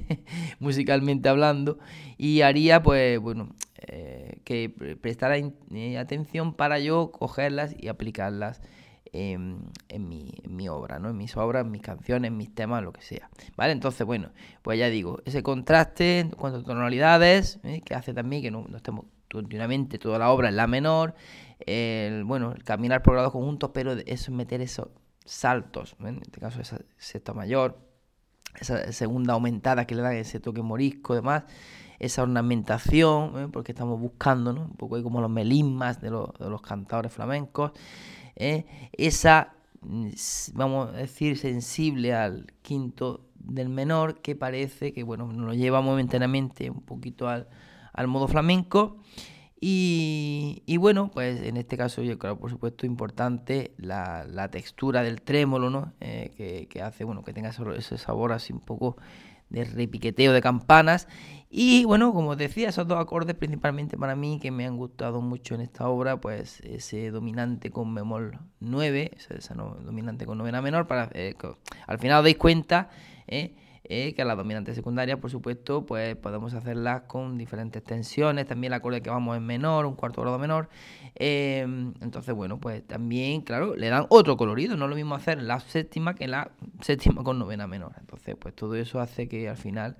musicalmente 0.58 1.28
hablando, 1.28 1.78
y 2.16 2.40
haría 2.40 2.82
pues 2.82 3.20
bueno, 3.20 3.50
eh, 3.82 4.40
que 4.44 4.68
prestara 5.00 5.36
eh, 5.38 5.98
atención 5.98 6.54
para 6.54 6.78
yo 6.78 7.10
cogerlas 7.12 7.74
y 7.78 7.88
aplicarlas 7.88 8.60
en, 9.12 9.70
mi, 9.98 10.68
obra, 10.68 10.98
¿no? 10.98 11.10
En 11.10 11.16
mis 11.16 11.36
obras, 11.36 11.64
en 11.64 11.70
mis 11.70 11.82
canciones, 11.82 12.28
en 12.28 12.36
mis 12.36 12.54
temas, 12.54 12.82
lo 12.82 12.92
que 12.92 13.02
sea. 13.02 13.28
¿Vale? 13.56 13.72
Entonces, 13.72 14.06
bueno, 14.06 14.30
pues 14.62 14.78
ya 14.78 14.88
digo, 14.88 15.20
ese 15.24 15.42
contraste 15.42 16.20
en 16.20 16.30
cuanto 16.30 16.60
a 16.60 16.62
tonalidades, 16.62 17.60
que 17.84 17.94
hace 17.94 18.14
también 18.14 18.42
que 18.42 18.50
no, 18.50 18.66
estemos 18.74 19.06
continuamente 19.32 19.98
toda 19.98 20.18
la 20.18 20.30
obra 20.30 20.48
en 20.48 20.56
la 20.56 20.66
menor, 20.66 21.14
el, 21.60 22.24
bueno, 22.24 22.52
el 22.52 22.64
caminar 22.64 23.02
por 23.02 23.14
grados 23.14 23.32
conjuntos, 23.32 23.70
pero 23.72 23.92
eso 23.92 24.32
meter 24.32 24.60
esos 24.60 24.88
saltos, 25.24 25.96
en 26.00 26.20
este 26.22 26.40
caso 26.40 26.60
esa 26.60 26.80
sexta 26.98 27.32
mayor, 27.32 27.78
esa 28.58 28.92
segunda 28.92 29.34
aumentada 29.34 29.86
que 29.86 29.94
le 29.94 30.02
da 30.02 30.14
ese 30.14 30.40
toque 30.40 30.62
morisco, 30.62 31.14
demás, 31.14 31.44
esa 31.98 32.22
ornamentación, 32.22 33.50
porque 33.52 33.72
estamos 33.72 34.00
buscando 34.00 34.52
un 34.52 34.72
poco 34.72 34.96
ahí 34.96 35.02
como 35.02 35.20
los 35.20 35.30
melismas 35.30 36.00
de 36.00 36.10
los, 36.10 36.32
de 36.38 36.48
los 36.48 36.62
cantadores 36.62 37.12
flamencos, 37.12 37.72
¿eh? 38.36 38.64
esa, 38.92 39.52
mm, 39.82 40.08
vamos 40.54 40.88
a 40.88 40.92
decir, 40.92 41.36
sensible 41.38 42.14
al 42.14 42.46
quinto 42.62 43.26
del 43.34 43.68
menor, 43.68 44.20
que 44.20 44.34
parece 44.34 44.92
que 44.92 45.02
bueno, 45.02 45.26
nos 45.26 45.56
lleva 45.56 45.80
momentáneamente 45.82 46.70
un 46.70 46.80
poquito 46.80 47.28
al, 47.28 47.48
al 47.92 48.06
modo 48.06 48.28
flamenco. 48.28 48.96
Y, 49.62 50.76
bueno, 50.78 51.10
pues 51.12 51.42
en 51.42 51.58
este 51.58 51.76
caso 51.76 52.02
yo 52.02 52.18
creo, 52.18 52.38
por 52.38 52.50
supuesto, 52.50 52.86
importante 52.86 53.74
la, 53.76 54.48
textura 54.50 55.02
del 55.02 55.20
trémolo, 55.20 55.68
¿no? 55.68 55.92
Eh, 56.00 56.66
que, 56.70 56.82
hace, 56.82 57.04
bueno, 57.04 57.22
que 57.22 57.34
tenga 57.34 57.50
ese 57.50 57.98
sabor 57.98 58.32
así 58.32 58.54
un 58.54 58.60
poco 58.60 58.96
de 59.50 59.64
repiqueteo 59.64 60.32
de 60.32 60.40
campanas. 60.40 61.08
Y 61.50 61.84
bueno, 61.84 62.14
como 62.14 62.36
decía, 62.36 62.68
esos 62.70 62.86
dos 62.86 62.98
acordes 62.98 63.34
principalmente 63.34 63.98
para 63.98 64.16
mí 64.16 64.38
que 64.40 64.50
me 64.50 64.64
han 64.64 64.76
gustado 64.76 65.20
mucho 65.20 65.56
en 65.56 65.60
esta 65.60 65.88
obra, 65.88 66.20
pues 66.20 66.60
ese 66.60 67.10
dominante 67.10 67.70
con 67.70 67.94
bemol 67.94 68.38
9, 68.60 69.10
ese, 69.16 69.54
dominante 69.54 70.24
con 70.24 70.38
novena 70.38 70.62
menor, 70.62 70.86
para 70.86 71.10
eh, 71.12 71.34
al 71.86 71.98
final 71.98 72.18
os 72.18 72.24
dais 72.24 72.36
cuenta, 72.36 72.88
¿eh? 73.26 73.54
Eh, 73.92 74.14
que 74.14 74.24
la 74.24 74.36
dominante 74.36 74.72
secundaria, 74.72 75.20
por 75.20 75.32
supuesto, 75.32 75.84
pues 75.84 76.14
podemos 76.14 76.54
hacerlas 76.54 77.02
con 77.08 77.36
diferentes 77.36 77.82
tensiones, 77.82 78.46
también 78.46 78.70
la 78.70 78.76
acorde 78.76 79.02
que 79.02 79.10
vamos 79.10 79.36
en 79.36 79.44
menor, 79.44 79.84
un 79.84 79.96
cuarto 79.96 80.20
grado 80.20 80.38
menor. 80.38 80.68
Em, 81.16 81.92
entonces, 82.00 82.32
bueno, 82.32 82.60
pues 82.60 82.86
también, 82.86 83.40
claro, 83.40 83.74
le 83.74 83.88
dan 83.88 84.06
otro 84.08 84.36
colorido, 84.36 84.76
no 84.76 84.84
es 84.84 84.90
lo 84.90 84.94
mismo 84.94 85.16
hacer 85.16 85.42
la 85.42 85.58
séptima 85.58 86.14
que 86.14 86.28
la 86.28 86.52
séptima 86.80 87.24
con 87.24 87.40
novena 87.40 87.66
menor. 87.66 87.96
Entonces, 87.98 88.36
pues 88.38 88.54
todo 88.54 88.76
eso 88.76 89.00
hace 89.00 89.26
que 89.26 89.48
al 89.48 89.56
final 89.56 89.96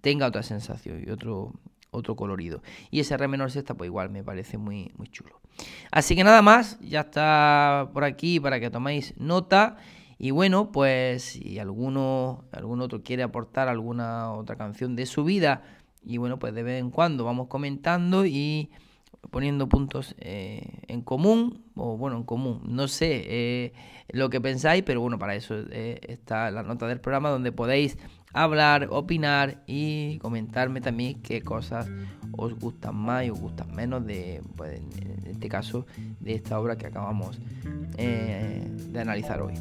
tenga 0.00 0.28
otra 0.28 0.42
sensación 0.42 1.04
y 1.06 1.10
otro, 1.10 1.52
otro 1.90 2.16
colorido. 2.16 2.62
Y 2.90 3.00
ese 3.00 3.18
re 3.18 3.28
menor 3.28 3.50
sexta, 3.50 3.74
pues 3.74 3.88
igual 3.88 4.08
me 4.08 4.24
parece 4.24 4.56
muy, 4.56 4.90
muy 4.96 5.08
chulo. 5.08 5.42
Así 5.90 6.16
que 6.16 6.24
nada 6.24 6.40
más, 6.40 6.80
ya 6.80 7.00
está 7.00 7.90
por 7.92 8.04
aquí 8.04 8.40
para 8.40 8.60
que 8.60 8.70
toméis 8.70 9.12
nota. 9.18 9.76
Y 10.18 10.30
bueno, 10.30 10.72
pues 10.72 11.22
si 11.22 11.58
alguno, 11.58 12.44
algún 12.52 12.80
otro 12.80 13.02
quiere 13.02 13.22
aportar 13.22 13.68
alguna 13.68 14.32
otra 14.32 14.56
canción 14.56 14.96
de 14.96 15.06
su 15.06 15.24
vida, 15.24 15.62
y 16.02 16.18
bueno, 16.18 16.38
pues 16.38 16.54
de 16.54 16.62
vez 16.62 16.80
en 16.80 16.90
cuando 16.90 17.24
vamos 17.24 17.48
comentando 17.48 18.24
y 18.24 18.70
poniendo 19.30 19.68
puntos 19.68 20.14
eh, 20.18 20.62
en 20.86 21.02
común, 21.02 21.64
o 21.74 21.96
bueno, 21.96 22.16
en 22.16 22.22
común, 22.24 22.62
no 22.64 22.88
sé 22.88 23.24
eh, 23.26 23.72
lo 24.08 24.30
que 24.30 24.40
pensáis, 24.40 24.82
pero 24.84 25.00
bueno, 25.00 25.18
para 25.18 25.34
eso 25.34 25.54
eh, 25.70 26.00
está 26.08 26.50
la 26.50 26.62
nota 26.62 26.86
del 26.86 27.00
programa 27.00 27.30
donde 27.30 27.52
podéis 27.52 27.98
hablar, 28.36 28.88
opinar 28.90 29.62
y 29.66 30.18
comentarme 30.18 30.80
también 30.80 31.20
qué 31.22 31.40
cosas 31.42 31.88
os 32.32 32.54
gustan 32.58 32.94
más 32.94 33.24
y 33.24 33.30
os 33.30 33.40
gustan 33.40 33.74
menos 33.74 34.04
de, 34.04 34.42
pues, 34.56 34.80
en 35.00 35.26
este 35.30 35.48
caso, 35.48 35.86
de 36.20 36.34
esta 36.34 36.60
obra 36.60 36.76
que 36.76 36.86
acabamos 36.86 37.40
eh, 37.96 38.62
de 38.92 39.00
analizar 39.00 39.40
hoy. 39.40 39.54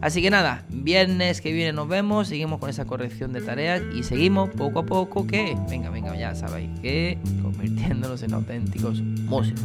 Así 0.00 0.22
que 0.22 0.30
nada, 0.30 0.64
viernes 0.70 1.40
que 1.40 1.52
viene 1.52 1.72
nos 1.72 1.88
vemos, 1.88 2.28
seguimos 2.28 2.58
con 2.58 2.70
esa 2.70 2.86
corrección 2.86 3.32
de 3.32 3.42
tareas 3.42 3.82
y 3.94 4.02
seguimos 4.02 4.50
poco 4.50 4.80
a 4.80 4.86
poco 4.86 5.26
que, 5.26 5.56
venga, 5.68 5.90
venga, 5.90 6.16
ya 6.16 6.34
sabéis 6.34 6.70
que 6.80 7.18
convirtiéndonos 7.42 8.22
en 8.22 8.34
auténticos 8.34 9.00
músicos. 9.00 9.62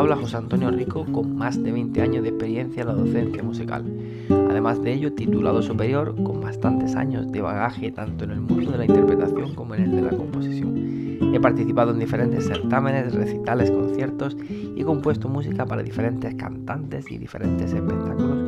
Habla 0.00 0.16
José 0.16 0.38
Antonio 0.38 0.70
Rico 0.70 1.04
con 1.04 1.36
más 1.36 1.62
de 1.62 1.72
20 1.72 2.00
años 2.00 2.22
de 2.22 2.30
experiencia 2.30 2.82
en 2.82 2.88
la 2.88 2.94
docencia 2.94 3.42
musical. 3.42 3.84
Además 4.30 4.82
de 4.82 4.94
ello, 4.94 5.12
titulado 5.12 5.60
superior 5.62 6.14
con 6.22 6.40
bastantes 6.40 6.96
años 6.96 7.30
de 7.30 7.42
bagaje 7.42 7.90
tanto 7.92 8.24
en 8.24 8.30
el 8.30 8.40
mundo 8.40 8.72
de 8.72 8.78
la 8.78 8.86
interpretación 8.86 9.54
como 9.54 9.74
en 9.74 9.82
el 9.82 9.90
de 9.90 10.02
la 10.02 10.10
composición. 10.10 11.34
He 11.34 11.40
participado 11.40 11.92
en 11.92 11.98
diferentes 11.98 12.46
certámenes, 12.46 13.14
recitales, 13.14 13.70
conciertos 13.70 14.36
y 14.74 14.82
compuesto 14.84 15.28
música 15.28 15.66
para 15.66 15.82
diferentes 15.82 16.34
cantantes 16.34 17.10
y 17.10 17.18
diferentes 17.18 17.72
espectáculos 17.72 18.39